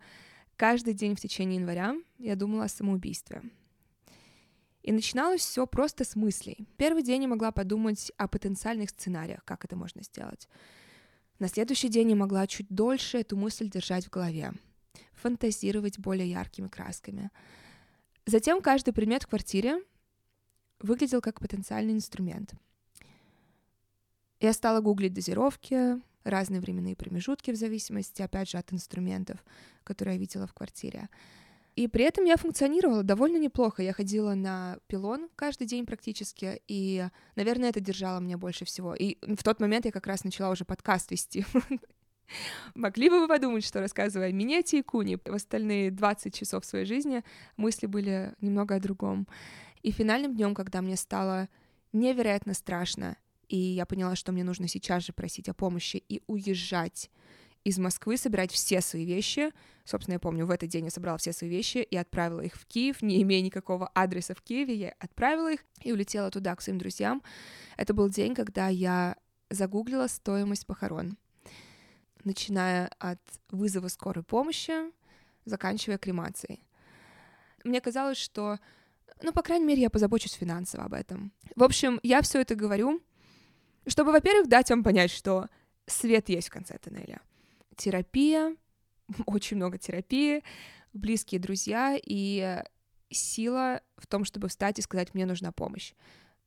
каждый 0.56 0.94
день 0.94 1.16
в 1.16 1.20
течение 1.20 1.60
января 1.60 1.96
я 2.18 2.38
думала 2.38 2.66
о 2.66 2.70
самоубийстве. 2.70 3.42
И 4.84 4.92
начиналось 4.92 5.42
все 5.42 5.68
просто 5.68 6.04
с 6.04 6.16
мыслей. 6.16 6.68
Первый 6.78 7.04
день 7.04 7.24
я 7.24 7.28
могла 7.28 7.52
подумать 7.52 8.12
о 8.18 8.28
потенциальных 8.28 8.90
сценариях, 8.90 9.44
как 9.46 9.64
это 9.66 9.76
можно 9.76 10.02
сделать. 10.04 10.48
На 11.40 11.48
следующий 11.48 11.90
день 11.90 12.12
я 12.12 12.16
могла 12.16 12.48
чуть 12.48 12.68
дольше 12.70 13.20
эту 13.20 13.38
мысль 13.38 13.70
держать 13.70 14.06
в 14.06 14.10
голове, 14.10 14.54
фантазировать 15.14 16.00
более 16.00 16.30
яркими 16.30 16.68
красками. 16.68 17.32
Затем 18.26 18.62
каждый 18.62 18.94
предмет 18.94 19.24
в 19.24 19.28
квартире 19.28 19.84
выглядел 20.80 21.22
как 21.22 21.40
потенциальный 21.40 21.94
инструмент. 21.94 22.54
Я 24.40 24.54
стала 24.54 24.82
гуглить 24.82 25.14
дозировки, 25.14 26.02
разные 26.24 26.62
временные 26.62 26.96
промежутки 26.96 27.52
в 27.52 27.56
зависимости, 27.56 28.22
опять 28.22 28.50
же, 28.50 28.58
от 28.58 28.74
инструментов, 28.74 29.44
которые 29.84 30.16
я 30.16 30.20
видела 30.20 30.48
в 30.48 30.54
квартире. 30.54 31.10
И 31.82 31.88
при 31.88 32.06
этом 32.06 32.26
я 32.26 32.38
функционировала 32.38 33.02
довольно 33.02 33.38
неплохо. 33.38 33.82
Я 33.82 33.92
ходила 33.92 34.36
на 34.36 34.78
пилон 34.86 35.30
каждый 35.36 35.66
день 35.66 35.88
практически, 35.88 36.62
и, 36.68 37.08
наверное, 37.36 37.70
это 37.70 37.80
держало 37.80 38.20
меня 38.20 38.38
больше 38.38 38.66
всего. 38.66 38.94
И 38.94 39.18
в 39.22 39.44
тот 39.44 39.60
момент 39.60 39.86
я 39.86 39.92
как 39.92 40.06
раз 40.06 40.24
начала 40.24 40.52
уже 40.52 40.64
подкаст 40.64 41.10
вести. 41.10 41.44
Могли 42.76 43.10
бы 43.10 43.20
вы 43.20 43.28
подумать, 43.28 43.66
что 43.66 43.80
рассказывая 43.80 44.28
о 44.28 44.32
минете 44.32 44.78
и 44.78 44.84
куни, 44.84 45.16
в 45.16 45.34
остальные 45.34 45.90
20 45.90 46.36
часов 46.36 46.66
своей 46.66 46.86
жизни 46.86 47.24
мысли 47.58 47.88
были 47.88 48.36
немного 48.42 48.76
о 48.76 48.80
другом. 48.80 49.28
И 49.82 49.90
финальным 49.90 50.36
днем, 50.36 50.54
когда 50.54 50.84
мне 50.84 50.98
стало 50.98 51.50
невероятно 51.94 52.54
страшно, 52.54 53.18
и 53.48 53.58
я 53.58 53.88
поняла, 53.88 54.16
что 54.16 54.32
мне 54.32 54.44
нужно 54.44 54.68
сейчас 54.68 55.04
же 55.04 55.14
просить 55.14 55.50
о 55.50 55.56
помощи 55.56 55.98
и 55.98 56.22
уезжать 56.28 57.10
из 57.64 57.78
Москвы, 57.78 58.18
собирать 58.18 58.52
все 58.52 58.82
свои 58.82 59.06
вещи. 59.06 59.52
Собственно, 59.86 60.14
я 60.14 60.20
помню, 60.20 60.46
в 60.46 60.52
этот 60.52 60.70
день 60.70 60.86
я 60.86 60.92
собрала 60.92 61.18
все 61.18 61.34
свои 61.34 61.50
вещи 61.50 61.78
и 61.78 61.96
отправила 61.96 62.42
их 62.42 62.56
в 62.56 62.66
Киев, 62.66 63.02
не 63.02 63.22
имея 63.22 63.42
никакого 63.42 63.88
адреса 63.88 64.34
в 64.34 64.42
Киеве, 64.42 64.76
я 64.76 64.96
отправила 65.00 65.52
их 65.52 65.64
и 65.82 65.92
улетела 65.92 66.32
туда 66.32 66.56
к 66.56 66.62
своим 66.62 66.80
друзьям. 66.80 67.22
Это 67.78 67.94
был 67.94 68.10
день, 68.10 68.36
когда 68.36 68.68
я 68.68 69.16
загуглила 69.50 70.08
стоимость 70.08 70.66
похорон, 70.66 71.18
начиная 72.24 72.88
от 73.00 73.22
вызова 73.50 73.88
скорой 73.88 74.24
помощи, 74.24 74.74
заканчивая 75.46 75.98
кремацией. 75.98 76.64
Мне 77.64 77.82
казалось, 77.82 78.18
что, 78.18 78.60
ну, 79.22 79.34
по 79.34 79.42
крайней 79.42 79.66
мере, 79.66 79.82
я 79.82 79.90
позабочусь 79.90 80.34
финансово 80.34 80.86
об 80.86 80.94
этом. 80.94 81.32
В 81.56 81.64
общем, 81.64 82.00
я 82.02 82.22
все 82.22 82.42
это 82.42 82.56
говорю, 82.56 83.02
чтобы, 83.88 84.12
во-первых, 84.12 84.48
дать 84.48 84.70
вам 84.70 84.84
понять, 84.84 85.12
что 85.12 85.48
свет 85.86 86.30
есть 86.30 86.48
в 86.48 86.52
конце 86.52 86.78
тоннеля 86.78 87.22
терапия, 87.82 88.56
очень 89.26 89.58
много 89.58 89.78
терапии, 89.78 90.44
близкие 90.94 91.40
друзья 91.40 91.98
и 92.02 92.64
сила 93.10 93.82
в 93.98 94.08
том, 94.08 94.24
чтобы 94.24 94.48
встать 94.48 94.80
и 94.80 94.82
сказать, 94.82 95.14
мне 95.14 95.26
нужна 95.26 95.52
помощь. 95.52 95.94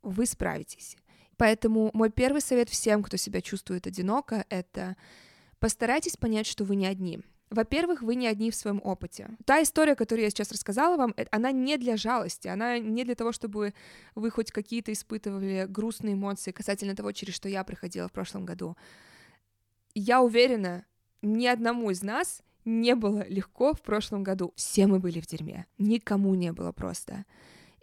Вы 0.03 0.27
справитесь. 0.27 0.97
Поэтому 1.37 1.91
мой 1.93 2.11
первый 2.11 2.41
совет 2.41 2.69
всем, 2.69 3.03
кто 3.03 3.17
себя 3.17 3.41
чувствует 3.41 3.87
одиноко, 3.87 4.47
это 4.49 4.97
постарайтесь 5.59 6.17
понять, 6.17 6.47
что 6.47 6.65
вы 6.65 6.77
не 6.77 6.87
одни. 6.87 7.21
Во-первых, 7.51 8.03
вы 8.03 8.15
не 8.15 8.27
одни 8.27 8.51
в 8.51 8.57
своем 8.57 8.81
опыте. 8.83 9.29
Та 9.45 9.63
история, 9.63 9.95
которую 9.95 10.25
я 10.25 10.31
сейчас 10.31 10.51
рассказала 10.53 10.97
вам, 10.97 11.15
э, 11.17 11.27
она 11.31 11.53
не 11.53 11.77
для 11.77 11.97
жалости, 11.97 12.49
она 12.49 12.79
не 12.79 13.05
для 13.05 13.15
того, 13.15 13.33
чтобы 13.33 13.75
вы 14.15 14.31
хоть 14.31 14.51
какие-то 14.51 14.93
испытывали 14.93 15.67
грустные 15.69 16.15
эмоции 16.15 16.53
касательно 16.53 16.97
того, 16.97 17.13
через 17.13 17.35
что 17.35 17.49
я 17.49 17.65
проходила 17.65 18.09
в 18.09 18.13
прошлом 18.13 18.45
году. 18.45 18.77
Я 19.95 20.23
уверена, 20.23 20.85
ни 21.25 21.47
одному 21.47 21.91
из 21.91 22.03
нас 22.03 22.43
не 22.65 22.95
было 22.95 23.27
легко 23.29 23.75
в 23.75 23.83
прошлом 23.83 24.23
году. 24.23 24.53
Все 24.57 24.87
мы 24.87 24.99
были 24.99 25.21
в 25.21 25.27
дерьме. 25.27 25.67
Никому 25.79 26.35
не 26.35 26.53
было 26.53 26.73
просто. 26.73 27.25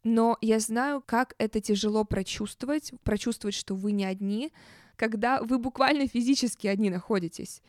Но 0.04 0.38
я 0.42 0.60
знаю, 0.60 1.04
как 1.06 1.36
это 1.38 1.62
тяжело 1.62 2.04
прочувствовать, 2.06 2.92
прочувствовать, 3.04 3.56
что 3.56 3.76
вы 3.76 3.92
не 3.92 4.06
одни, 4.06 4.52
когда 4.96 5.42
вы 5.42 5.60
буквально 5.60 6.08
физически 6.08 6.68
одни 6.68 6.90
находитесь 6.90 7.62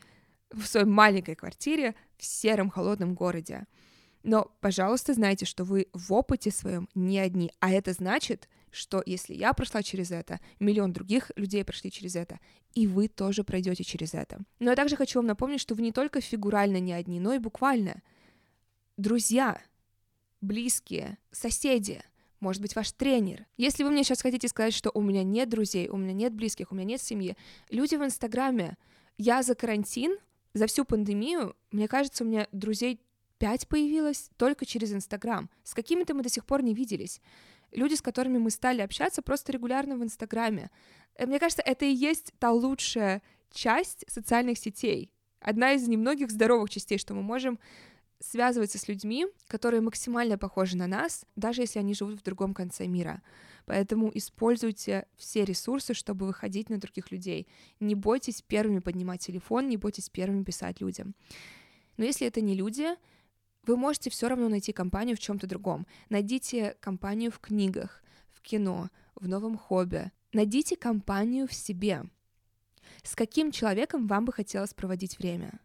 в 0.51 0.65
своей 0.65 0.87
маленькой 0.87 1.35
квартире 1.35 1.95
в 2.17 2.25
сером 2.25 2.69
холодном 2.69 3.13
городе. 3.13 3.65
Но, 4.23 4.51
пожалуйста, 4.61 5.13
знайте, 5.13 5.45
что 5.45 5.63
вы 5.63 5.87
в 5.93 6.13
опыте 6.13 6.49
своем 6.49 6.87
не 6.95 7.19
одни. 7.19 7.51
А 7.59 7.71
это 7.71 7.93
значит, 7.93 8.47
что 8.73 9.01
если 9.05 9.33
я 9.33 9.53
прошла 9.53 9.83
через 9.83 10.11
это, 10.11 10.39
миллион 10.59 10.91
других 10.91 11.31
людей 11.35 11.63
прошли 11.63 11.91
через 11.91 12.15
это, 12.15 12.39
и 12.73 12.87
вы 12.87 13.07
тоже 13.07 13.43
пройдете 13.43 13.83
через 13.83 14.13
это. 14.13 14.39
Но 14.59 14.71
я 14.71 14.75
также 14.75 14.95
хочу 14.95 15.19
вам 15.19 15.27
напомнить, 15.27 15.61
что 15.61 15.75
вы 15.75 15.83
не 15.83 15.91
только 15.91 16.21
фигурально 16.21 16.79
не 16.79 16.91
одни, 16.91 17.19
но 17.19 17.33
и 17.33 17.39
буквально. 17.39 18.01
Друзья, 18.97 19.61
близкие, 20.41 21.17
соседи, 21.31 22.03
может 22.39 22.61
быть, 22.61 22.75
ваш 22.75 22.91
тренер. 22.91 23.45
Если 23.57 23.83
вы 23.83 23.91
мне 23.91 24.03
сейчас 24.03 24.21
хотите 24.21 24.47
сказать, 24.47 24.73
что 24.73 24.91
у 24.93 25.01
меня 25.01 25.23
нет 25.23 25.49
друзей, 25.49 25.87
у 25.87 25.97
меня 25.97 26.13
нет 26.13 26.33
близких, 26.33 26.71
у 26.71 26.75
меня 26.75 26.85
нет 26.85 27.01
семьи, 27.01 27.37
люди 27.69 27.95
в 27.95 28.03
Инстаграме, 28.03 28.77
я 29.17 29.43
за 29.43 29.55
карантин, 29.55 30.17
за 30.53 30.67
всю 30.67 30.83
пандемию, 30.83 31.55
мне 31.71 31.87
кажется, 31.87 32.23
у 32.23 32.27
меня 32.27 32.47
друзей 32.51 32.99
пять 33.37 33.67
появилось 33.67 34.29
только 34.37 34.65
через 34.65 34.93
Инстаграм. 34.93 35.49
С 35.63 35.73
какими-то 35.73 36.13
мы 36.13 36.23
до 36.23 36.29
сих 36.29 36.45
пор 36.45 36.63
не 36.63 36.73
виделись. 36.73 37.21
Люди, 37.73 37.95
с 37.95 38.01
которыми 38.01 38.37
мы 38.37 38.49
стали 38.49 38.81
общаться 38.81 39.21
просто 39.21 39.51
регулярно 39.51 39.97
в 39.97 40.03
Инстаграме. 40.03 40.69
Э, 41.15 41.25
мне 41.25 41.39
кажется, 41.39 41.63
это 41.65 41.85
и 41.85 41.93
есть 41.93 42.33
та 42.39 42.51
лучшая 42.51 43.21
часть 43.51 44.05
социальных 44.07 44.57
сетей. 44.57 45.11
Одна 45.39 45.73
из 45.73 45.87
немногих 45.87 46.31
здоровых 46.31 46.69
частей, 46.69 46.97
что 46.97 47.13
мы 47.13 47.21
можем 47.21 47.59
связываться 48.19 48.77
с 48.77 48.87
людьми, 48.87 49.27
которые 49.47 49.81
максимально 49.81 50.37
похожи 50.37 50.77
на 50.77 50.87
нас, 50.87 51.25
даже 51.35 51.61
если 51.61 51.79
они 51.79 51.93
живут 51.93 52.19
в 52.19 52.23
другом 52.23 52.53
конце 52.53 52.87
мира. 52.87 53.21
Поэтому 53.65 54.09
используйте 54.13 55.05
все 55.17 55.43
ресурсы, 55.43 55.93
чтобы 55.93 56.25
выходить 56.25 56.69
на 56.69 56.77
других 56.77 57.11
людей. 57.11 57.47
Не 57.79 57.95
бойтесь 57.95 58.41
первыми 58.41 58.79
поднимать 58.79 59.21
телефон, 59.21 59.67
не 59.67 59.77
бойтесь 59.77 60.09
первыми 60.09 60.43
писать 60.43 60.79
людям. 60.79 61.15
Но 61.97 62.05
если 62.05 62.25
это 62.25 62.41
не 62.41 62.55
люди, 62.55 62.87
вы 63.65 63.77
можете 63.77 64.09
все 64.09 64.27
равно 64.27 64.49
найти 64.49 64.73
компанию 64.73 65.15
в 65.15 65.19
чем-то 65.19 65.47
другом. 65.47 65.87
Найдите 66.09 66.75
компанию 66.79 67.31
в 67.31 67.39
книгах, 67.39 68.03
в 68.31 68.41
кино, 68.41 68.89
в 69.15 69.27
новом 69.27 69.57
хобби. 69.57 70.11
Найдите 70.33 70.75
компанию 70.75 71.47
в 71.47 71.53
себе. 71.53 72.03
С 73.03 73.15
каким 73.15 73.51
человеком 73.51 74.07
вам 74.07 74.25
бы 74.25 74.33
хотелось 74.33 74.73
проводить 74.73 75.17
время? 75.17 75.59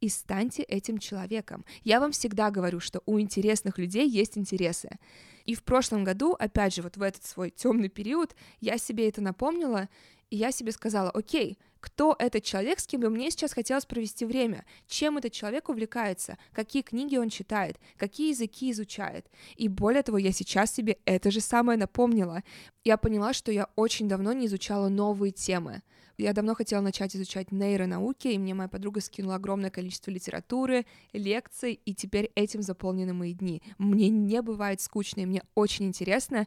И 0.00 0.08
станьте 0.08 0.62
этим 0.62 0.98
человеком. 0.98 1.64
Я 1.82 2.00
вам 2.00 2.12
всегда 2.12 2.50
говорю, 2.50 2.80
что 2.80 3.02
у 3.06 3.18
интересных 3.18 3.78
людей 3.78 4.08
есть 4.08 4.36
интересы. 4.36 4.98
И 5.46 5.54
в 5.54 5.62
прошлом 5.62 6.04
году, 6.04 6.32
опять 6.38 6.74
же, 6.74 6.82
вот 6.82 6.96
в 6.96 7.02
этот 7.02 7.24
свой 7.24 7.50
темный 7.50 7.88
период, 7.88 8.34
я 8.60 8.78
себе 8.78 9.08
это 9.08 9.22
напомнила, 9.22 9.88
и 10.28 10.36
я 10.36 10.52
себе 10.52 10.72
сказала, 10.72 11.10
окей, 11.10 11.58
кто 11.80 12.16
этот 12.18 12.44
человек, 12.44 12.80
с 12.80 12.86
кем 12.86 13.02
бы 13.02 13.10
мне 13.10 13.30
сейчас 13.30 13.52
хотелось 13.52 13.86
провести 13.86 14.24
время, 14.24 14.64
чем 14.86 15.18
этот 15.18 15.32
человек 15.32 15.68
увлекается, 15.68 16.38
какие 16.52 16.82
книги 16.82 17.16
он 17.16 17.28
читает, 17.28 17.78
какие 17.96 18.30
языки 18.30 18.70
изучает. 18.70 19.26
И 19.56 19.68
более 19.68 20.02
того, 20.02 20.18
я 20.18 20.32
сейчас 20.32 20.72
себе 20.72 20.98
это 21.04 21.30
же 21.30 21.40
самое 21.40 21.78
напомнила. 21.78 22.42
Я 22.84 22.96
поняла, 22.96 23.32
что 23.32 23.52
я 23.52 23.68
очень 23.76 24.08
давно 24.08 24.32
не 24.32 24.46
изучала 24.46 24.88
новые 24.88 25.32
темы. 25.32 25.82
Я 26.18 26.32
давно 26.32 26.54
хотела 26.54 26.80
начать 26.80 27.14
изучать 27.14 27.52
нейронауки, 27.52 28.28
и 28.28 28.38
мне 28.38 28.54
моя 28.54 28.68
подруга 28.68 29.00
скинула 29.00 29.34
огромное 29.34 29.70
количество 29.70 30.10
литературы, 30.10 30.86
лекций, 31.12 31.78
и 31.84 31.94
теперь 31.94 32.30
этим 32.34 32.62
заполнены 32.62 33.12
мои 33.12 33.34
дни. 33.34 33.62
Мне 33.76 34.08
не 34.08 34.40
бывает 34.40 34.80
скучно, 34.80 35.20
и 35.20 35.26
мне 35.26 35.42
очень 35.54 35.84
интересно. 35.84 36.46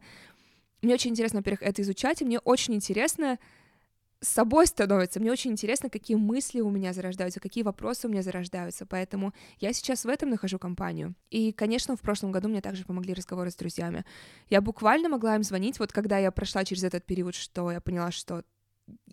Мне 0.81 0.93
очень 0.95 1.11
интересно, 1.11 1.39
во-первых, 1.39 1.61
это 1.61 1.81
изучать, 1.83 2.21
и 2.21 2.25
мне 2.25 2.39
очень 2.39 2.73
интересно 2.73 3.37
с 4.21 4.27
собой 4.27 4.67
становится. 4.67 5.19
Мне 5.19 5.31
очень 5.31 5.51
интересно, 5.51 5.89
какие 5.89 6.17
мысли 6.17 6.59
у 6.59 6.69
меня 6.69 6.93
зарождаются, 6.93 7.39
какие 7.39 7.63
вопросы 7.63 8.07
у 8.07 8.09
меня 8.09 8.21
зарождаются. 8.21 8.85
Поэтому 8.85 9.33
я 9.59 9.71
сейчас 9.71 10.03
в 10.03 10.09
этом 10.09 10.29
нахожу 10.29 10.59
компанию. 10.59 11.15
И, 11.29 11.51
конечно, 11.53 11.95
в 11.95 12.01
прошлом 12.01 12.31
году 12.31 12.49
мне 12.49 12.61
также 12.61 12.85
помогли 12.85 13.13
разговоры 13.13 13.49
с 13.49 13.55
друзьями. 13.55 14.03
Я 14.49 14.61
буквально 14.61 15.09
могла 15.09 15.35
им 15.35 15.43
звонить, 15.43 15.79
вот 15.79 15.91
когда 15.93 16.17
я 16.17 16.31
прошла 16.31 16.65
через 16.65 16.83
этот 16.83 17.05
период, 17.05 17.35
что 17.35 17.71
я 17.71 17.79
поняла, 17.79 18.11
что 18.11 18.43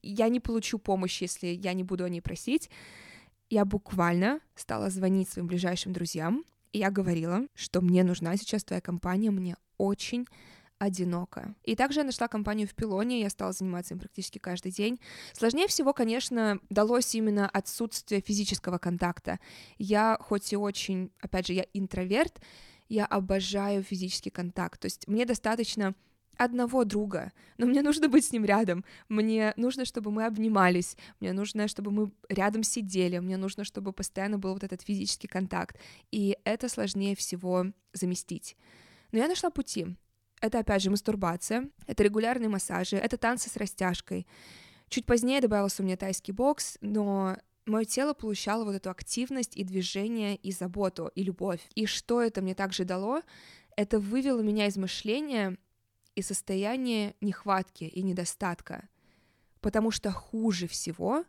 я 0.02 0.28
не 0.28 0.40
получу 0.40 0.78
помощь, 0.78 1.22
если 1.22 1.48
я 1.48 1.72
не 1.72 1.84
буду 1.84 2.04
о 2.04 2.08
ней 2.08 2.20
просить. 2.20 2.70
Я 3.48 3.64
буквально 3.64 4.40
стала 4.56 4.90
звонить 4.90 5.28
своим 5.28 5.46
ближайшим 5.46 5.92
друзьям, 5.92 6.44
и 6.72 6.78
я 6.78 6.90
говорила, 6.90 7.46
что 7.54 7.80
мне 7.80 8.02
нужна 8.02 8.36
сейчас 8.36 8.64
твоя 8.64 8.80
компания, 8.80 9.30
мне 9.30 9.56
очень 9.78 10.26
одиноко. 10.78 11.54
И 11.64 11.74
также 11.74 12.00
я 12.00 12.04
нашла 12.04 12.28
компанию 12.28 12.68
в 12.68 12.74
Пилоне, 12.74 13.20
я 13.20 13.30
стала 13.30 13.52
заниматься 13.52 13.94
им 13.94 14.00
практически 14.00 14.38
каждый 14.38 14.72
день. 14.72 15.00
Сложнее 15.32 15.68
всего, 15.68 15.92
конечно, 15.92 16.60
далось 16.70 17.14
именно 17.14 17.48
отсутствие 17.48 18.20
физического 18.20 18.78
контакта. 18.78 19.38
Я 19.78 20.18
хоть 20.20 20.52
и 20.52 20.56
очень, 20.56 21.10
опять 21.20 21.46
же, 21.46 21.54
я 21.54 21.66
интроверт, 21.72 22.40
я 22.88 23.06
обожаю 23.06 23.82
физический 23.82 24.30
контакт. 24.30 24.80
То 24.80 24.86
есть 24.86 25.08
мне 25.08 25.24
достаточно 25.24 25.94
одного 26.36 26.84
друга, 26.84 27.32
но 27.56 27.66
мне 27.66 27.82
нужно 27.82 28.08
быть 28.08 28.26
с 28.26 28.32
ним 28.32 28.44
рядом, 28.44 28.84
мне 29.08 29.54
нужно, 29.56 29.84
чтобы 29.86 30.10
мы 30.10 30.26
обнимались, 30.26 30.96
мне 31.18 31.32
нужно, 31.32 31.66
чтобы 31.66 31.90
мы 31.90 32.12
рядом 32.28 32.62
сидели, 32.62 33.18
мне 33.18 33.38
нужно, 33.38 33.64
чтобы 33.64 33.92
постоянно 33.92 34.38
был 34.38 34.52
вот 34.52 34.62
этот 34.62 34.82
физический 34.82 35.28
контакт, 35.28 35.78
и 36.10 36.36
это 36.44 36.68
сложнее 36.68 37.16
всего 37.16 37.66
заместить. 37.94 38.56
Но 39.12 39.18
я 39.18 39.28
нашла 39.28 39.50
пути. 39.50 39.96
Это, 40.40 40.58
опять 40.58 40.82
же, 40.82 40.90
мастурбация, 40.90 41.70
это 41.86 42.02
регулярные 42.02 42.48
массажи, 42.48 42.96
это 42.96 43.16
танцы 43.16 43.48
с 43.48 43.56
растяжкой. 43.56 44.26
Чуть 44.88 45.06
позднее 45.06 45.40
добавился 45.40 45.82
у 45.82 45.86
меня 45.86 45.96
тайский 45.96 46.32
бокс, 46.32 46.78
но 46.80 47.36
мое 47.64 47.84
тело 47.84 48.12
получало 48.12 48.64
вот 48.64 48.74
эту 48.74 48.90
активность 48.90 49.56
и 49.56 49.64
движение, 49.64 50.36
и 50.36 50.52
заботу, 50.52 51.10
и 51.14 51.22
любовь. 51.22 51.60
И 51.74 51.86
что 51.86 52.22
это 52.22 52.42
мне 52.42 52.54
также 52.54 52.84
дало? 52.84 53.22
Это 53.76 53.98
вывело 53.98 54.40
меня 54.40 54.66
из 54.66 54.76
мышления 54.76 55.58
и 56.14 56.22
состояния 56.22 57.14
нехватки 57.20 57.84
и 57.84 58.02
недостатка, 58.02 58.88
потому 59.60 59.90
что 59.90 60.10
хуже 60.10 60.66
всего 60.66 61.24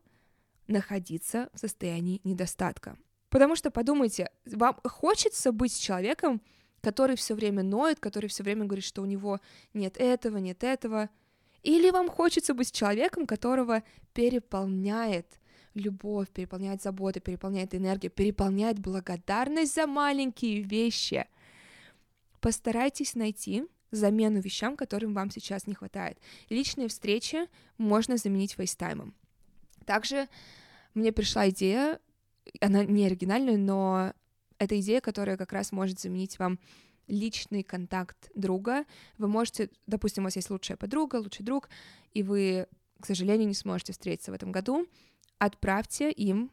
находиться 0.67 1.49
в 1.53 1.59
состоянии 1.59 2.21
недостатка. 2.23 2.97
Потому 3.29 3.55
что 3.55 3.71
подумайте, 3.71 4.31
вам 4.45 4.79
хочется 4.85 5.51
быть 5.51 5.77
человеком, 5.77 6.41
который 6.81 7.15
все 7.15 7.35
время 7.35 7.63
ноет, 7.63 7.99
который 7.99 8.29
все 8.29 8.43
время 8.43 8.65
говорит, 8.65 8.85
что 8.85 9.01
у 9.01 9.05
него 9.05 9.39
нет 9.73 9.97
этого, 9.97 10.37
нет 10.37 10.63
этого, 10.63 11.09
или 11.63 11.89
вам 11.89 12.09
хочется 12.09 12.53
быть 12.53 12.71
человеком, 12.71 13.25
которого 13.25 13.83
переполняет 14.13 15.39
любовь, 15.73 16.29
переполняет 16.29 16.81
забота, 16.81 17.19
переполняет 17.19 17.75
энергия, 17.75 18.09
переполняет 18.09 18.79
благодарность 18.79 19.75
за 19.75 19.87
маленькие 19.87 20.61
вещи. 20.61 21.25
Постарайтесь 22.39 23.15
найти 23.15 23.65
замену 23.91 24.39
вещам, 24.39 24.75
которым 24.75 25.13
вам 25.13 25.31
сейчас 25.31 25.67
не 25.67 25.73
хватает. 25.73 26.19
Личные 26.49 26.87
встречи 26.87 27.47
можно 27.77 28.17
заменить 28.17 28.53
FaceTime 28.53 28.97
ом. 28.97 29.13
Также 29.85 30.27
мне 30.93 31.11
пришла 31.11 31.49
идея, 31.49 31.99
она 32.59 32.83
не 32.83 33.05
оригинальная, 33.05 33.57
но 33.57 34.13
это 34.59 34.79
идея, 34.79 35.01
которая 35.01 35.37
как 35.37 35.53
раз 35.53 35.71
может 35.71 35.99
заменить 35.99 36.39
вам 36.39 36.59
личный 37.07 37.63
контакт 37.63 38.29
друга. 38.35 38.85
Вы 39.17 39.27
можете, 39.27 39.69
допустим, 39.87 40.23
у 40.23 40.25
вас 40.25 40.35
есть 40.35 40.49
лучшая 40.49 40.77
подруга, 40.77 41.17
лучший 41.17 41.45
друг, 41.45 41.69
и 42.13 42.23
вы, 42.23 42.67
к 42.99 43.05
сожалению, 43.05 43.47
не 43.47 43.53
сможете 43.53 43.93
встретиться 43.93 44.31
в 44.31 44.35
этом 44.35 44.51
году, 44.51 44.87
отправьте 45.39 46.11
им 46.11 46.51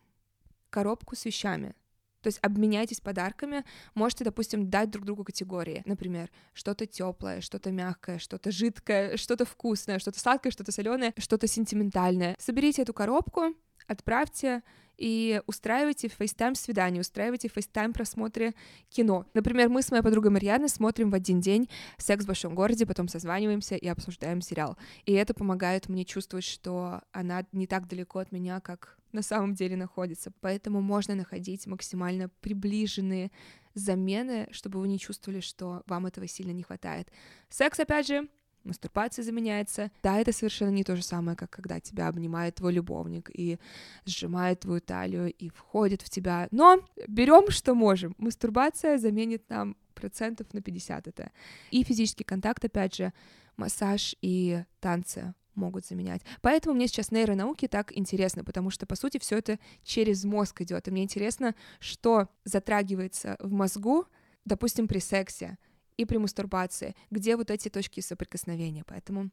коробку 0.70 1.16
с 1.16 1.24
вещами. 1.24 1.74
То 2.20 2.28
есть 2.28 2.38
обменяйтесь 2.40 3.02
подарками, 3.02 3.64
можете, 3.94 4.24
допустим, 4.24 4.70
дать 4.70 4.90
друг 4.90 5.04
другу 5.04 5.24
категории, 5.24 5.82
например, 5.84 6.30
что-то 6.54 6.86
теплое, 6.86 7.42
что-то 7.42 7.70
мягкое, 7.70 8.18
что-то 8.18 8.50
жидкое, 8.50 9.18
что-то 9.18 9.44
вкусное, 9.44 9.98
что-то 9.98 10.18
сладкое, 10.18 10.50
что-то 10.50 10.72
соленое, 10.72 11.12
что-то 11.18 11.46
сентиментальное. 11.46 12.34
Соберите 12.38 12.80
эту 12.80 12.94
коробку, 12.94 13.54
отправьте 13.86 14.62
и 14.96 15.42
устраивайте 15.46 16.08
FaceTime 16.08 16.54
свидание, 16.54 17.00
устраивайте 17.00 17.48
FaceTime 17.48 17.92
просмотры 17.92 18.54
кино. 18.90 19.26
Например, 19.34 19.68
мы 19.68 19.82
с 19.82 19.90
моей 19.90 20.02
подругой 20.02 20.30
Марьяной 20.30 20.68
смотрим 20.68 21.10
в 21.10 21.14
один 21.14 21.40
день 21.40 21.68
«Секс 21.98 22.24
в 22.24 22.28
большом 22.28 22.54
городе», 22.54 22.86
потом 22.86 23.08
созваниваемся 23.08 23.74
и 23.74 23.88
обсуждаем 23.88 24.40
сериал. 24.40 24.76
И 25.04 25.12
это 25.12 25.34
помогает 25.34 25.88
мне 25.88 26.04
чувствовать, 26.04 26.44
что 26.44 27.02
она 27.12 27.44
не 27.52 27.66
так 27.66 27.88
далеко 27.88 28.20
от 28.20 28.30
меня, 28.32 28.60
как 28.60 28.98
на 29.12 29.22
самом 29.22 29.54
деле 29.54 29.76
находится. 29.76 30.32
Поэтому 30.40 30.80
можно 30.80 31.14
находить 31.14 31.66
максимально 31.66 32.28
приближенные 32.40 33.30
замены, 33.74 34.48
чтобы 34.52 34.80
вы 34.80 34.88
не 34.88 34.98
чувствовали, 34.98 35.40
что 35.40 35.82
вам 35.86 36.06
этого 36.06 36.26
сильно 36.28 36.52
не 36.52 36.62
хватает. 36.62 37.08
Секс, 37.48 37.80
опять 37.80 38.06
же, 38.06 38.28
мастурбация 38.64 39.22
заменяется. 39.22 39.90
Да, 40.02 40.18
это 40.18 40.32
совершенно 40.32 40.70
не 40.70 40.84
то 40.84 40.96
же 40.96 41.02
самое, 41.02 41.36
как 41.36 41.50
когда 41.50 41.80
тебя 41.80 42.08
обнимает 42.08 42.56
твой 42.56 42.72
любовник 42.72 43.30
и 43.32 43.58
сжимает 44.04 44.60
твою 44.60 44.80
талию 44.80 45.32
и 45.32 45.48
входит 45.48 46.02
в 46.02 46.10
тебя. 46.10 46.48
Но 46.50 46.80
берем, 47.08 47.50
что 47.50 47.74
можем. 47.74 48.14
Мастурбация 48.18 48.98
заменит 48.98 49.48
нам 49.48 49.76
процентов 49.94 50.52
на 50.52 50.60
50 50.60 51.08
это. 51.08 51.30
И 51.70 51.82
физический 51.84 52.24
контакт, 52.24 52.64
опять 52.64 52.94
же, 52.94 53.12
массаж 53.56 54.16
и 54.20 54.64
танцы 54.80 55.34
могут 55.54 55.86
заменять. 55.86 56.22
Поэтому 56.42 56.74
мне 56.74 56.88
сейчас 56.88 57.10
нейронауки 57.10 57.68
так 57.68 57.96
интересно, 57.96 58.44
потому 58.44 58.70
что, 58.70 58.86
по 58.86 58.96
сути, 58.96 59.18
все 59.18 59.38
это 59.38 59.58
через 59.84 60.24
мозг 60.24 60.60
идет. 60.60 60.88
И 60.88 60.90
мне 60.90 61.04
интересно, 61.04 61.54
что 61.78 62.28
затрагивается 62.44 63.36
в 63.38 63.52
мозгу, 63.52 64.06
допустим, 64.44 64.88
при 64.88 64.98
сексе, 64.98 65.58
и 65.96 66.04
при 66.04 66.18
мастурбации, 66.18 66.94
где 67.10 67.36
вот 67.36 67.50
эти 67.50 67.68
точки 67.68 68.00
соприкосновения. 68.00 68.84
Поэтому 68.86 69.30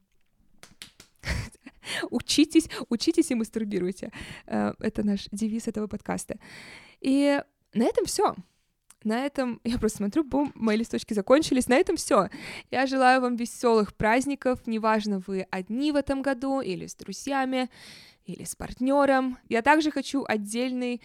учитесь, 2.10 2.68
учитесь 2.88 3.30
и 3.30 3.34
мастурбируйте. 3.34 4.10
Э, 4.46 4.72
это 4.78 5.04
наш 5.04 5.28
девиз 5.32 5.68
этого 5.68 5.86
подкаста. 5.86 6.38
И 7.00 7.42
на 7.74 7.84
этом 7.84 8.04
все. 8.04 8.34
На 9.04 9.26
этом 9.26 9.60
я 9.64 9.78
просто 9.78 9.98
смотрю, 9.98 10.24
бум, 10.24 10.52
мои 10.54 10.76
листочки 10.76 11.14
закончились. 11.14 11.68
На 11.68 11.74
этом 11.74 11.96
все. 11.96 12.28
Я 12.70 12.86
желаю 12.86 13.20
вам 13.20 13.36
веселых 13.36 13.94
праздников. 13.94 14.66
Неважно, 14.66 15.22
вы 15.26 15.46
одни 15.50 15.92
в 15.92 15.96
этом 15.96 16.22
году 16.22 16.60
или 16.60 16.86
с 16.86 16.94
друзьями 16.94 17.70
или 18.24 18.44
с 18.44 18.54
партнером. 18.54 19.38
Я 19.48 19.62
также 19.62 19.90
хочу 19.90 20.24
отдельный 20.26 21.02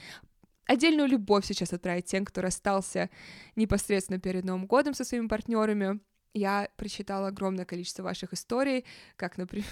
отдельную 0.68 1.07
любовь 1.07 1.45
сейчас 1.45 1.74
отправить 1.74 2.05
тем, 2.05 2.26
кто 2.26 2.41
расстался 2.41 3.09
непосредственно 3.55 4.20
перед 4.20 4.43
Новым 4.45 4.68
годом 4.68 4.93
со 4.93 5.03
своими 5.03 5.28
партнерами. 5.28 5.99
Я 6.34 6.70
прочитала 6.78 7.30
огромное 7.30 7.65
количество 7.65 8.03
ваших 8.03 8.34
историй, 8.34 8.86
как, 9.15 9.38
например, 9.38 9.65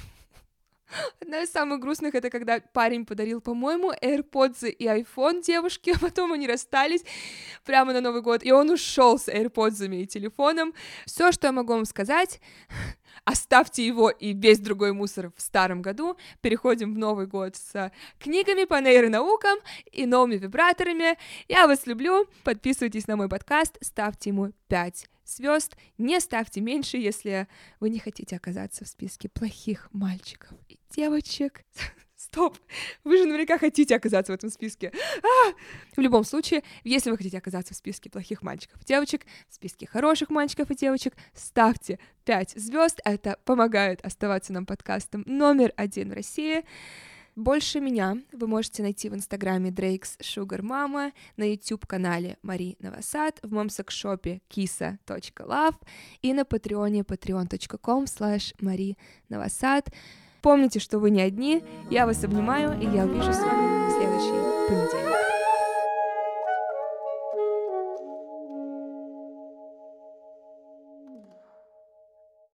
Одна 1.22 1.42
из 1.42 1.52
самых 1.52 1.80
грустных 1.80 2.16
это 2.16 2.30
когда 2.30 2.60
парень 2.60 3.06
подарил, 3.06 3.42
по-моему, 3.42 3.92
AirPods 3.92 4.70
и 4.70 4.86
iPhone 4.86 5.42
девушке, 5.42 5.94
а 5.96 6.00
потом 6.00 6.34
они 6.34 6.48
расстались 6.48 7.04
прямо 7.64 7.94
на 7.94 8.02
Новый 8.02 8.22
год, 8.22 8.44
и 8.44 8.52
он 8.52 8.70
ушел 8.70 9.18
с 9.18 9.28
AirPods 9.28 10.04
и 10.04 10.08
телефоном. 10.08 10.74
Все, 11.06 11.32
что 11.32 11.48
я 11.48 11.52
могу 11.52 11.74
вам 11.74 11.86
сказать, 11.86 12.40
оставьте 13.26 13.86
его 13.86 14.10
и 14.10 14.34
весь 14.34 14.60
другой 14.60 14.94
мусор 14.94 15.32
в 15.36 15.42
старом 15.42 15.82
году, 15.82 16.16
переходим 16.42 16.94
в 16.94 16.98
Новый 16.98 17.28
год 17.28 17.56
с 17.56 17.92
книгами 18.20 18.64
по 18.64 18.80
нейронаукам 18.80 19.58
и 19.92 20.06
новыми 20.06 20.36
вибраторами. 20.36 21.18
Я 21.48 21.68
вас 21.68 21.86
люблю, 21.86 22.28
подписывайтесь 22.44 23.08
на 23.08 23.18
мой 23.18 23.28
подкаст, 23.28 23.78
ставьте 23.82 24.30
ему 24.30 24.54
5 24.68 25.10
звезд, 25.26 25.76
не 25.98 26.20
ставьте 26.20 26.62
меньше, 26.62 26.98
если 26.98 27.48
вы 27.80 27.90
не 27.90 28.00
хотите 28.00 28.36
оказаться 28.36 28.86
в 28.86 28.88
списке 28.88 29.28
плохих 29.28 29.90
мальчиков 29.92 30.58
и 30.70 30.80
девочек. 30.92 31.66
Стоп! 32.26 32.58
Вы 33.04 33.18
же 33.18 33.26
наверняка 33.26 33.60
хотите 33.60 33.96
оказаться 33.96 34.32
в 34.32 34.36
этом 34.36 34.50
списке. 34.50 34.92
А! 35.22 35.54
В 35.96 36.00
любом 36.00 36.24
случае, 36.24 36.64
если 36.84 37.12
вы 37.12 37.18
хотите 37.18 37.38
оказаться 37.38 37.74
в 37.74 37.78
списке 37.78 38.10
плохих 38.10 38.42
мальчиков 38.42 38.82
и 38.82 38.86
девочек, 38.86 39.26
в 39.48 39.54
списке 39.54 39.86
хороших 39.86 40.32
мальчиков 40.32 40.72
и 40.72 40.76
девочек, 40.76 41.14
ставьте 41.36 42.00
5 42.26 42.54
звезд. 42.58 43.00
Это 43.06 43.38
помогает 43.46 44.04
оставаться 44.04 44.54
нам 44.54 44.66
подкастом 44.66 45.24
номер 45.28 45.72
один 45.76 46.10
в 46.10 46.14
России. 46.14 46.64
Больше 47.36 47.80
меня 47.80 48.18
вы 48.32 48.48
можете 48.48 48.82
найти 48.82 49.08
в 49.10 49.14
инстаграме 49.14 49.70
Drake's 49.70 50.18
Sugar 50.20 50.62
Mama, 50.62 51.12
на 51.38 51.44
YouTube-канале 51.44 52.38
Мари 52.42 52.76
Новосад, 52.80 53.40
в 53.44 53.54
моем 53.54 53.70
секшопе 53.70 54.42
kisa.love 54.50 55.76
и 56.24 56.34
на 56.34 56.44
патреоне 56.44 57.02
patreon.com 57.02 58.06
slash 58.06 58.56
Мари 58.62 58.98
Новосад. 59.30 59.90
Помните, 60.46 60.80
что 60.80 61.00
вы 61.00 61.10
не 61.10 61.24
одни, 61.24 61.64
я 61.90 62.06
вас 62.06 62.24
обнимаю, 62.24 62.80
и 62.80 62.86
я 62.86 63.06
увижу 63.06 63.34
с 63.34 63.40
вами 63.40 63.88
в 63.88 63.94
следующий 63.94 64.68
понедельник. 64.68 65.05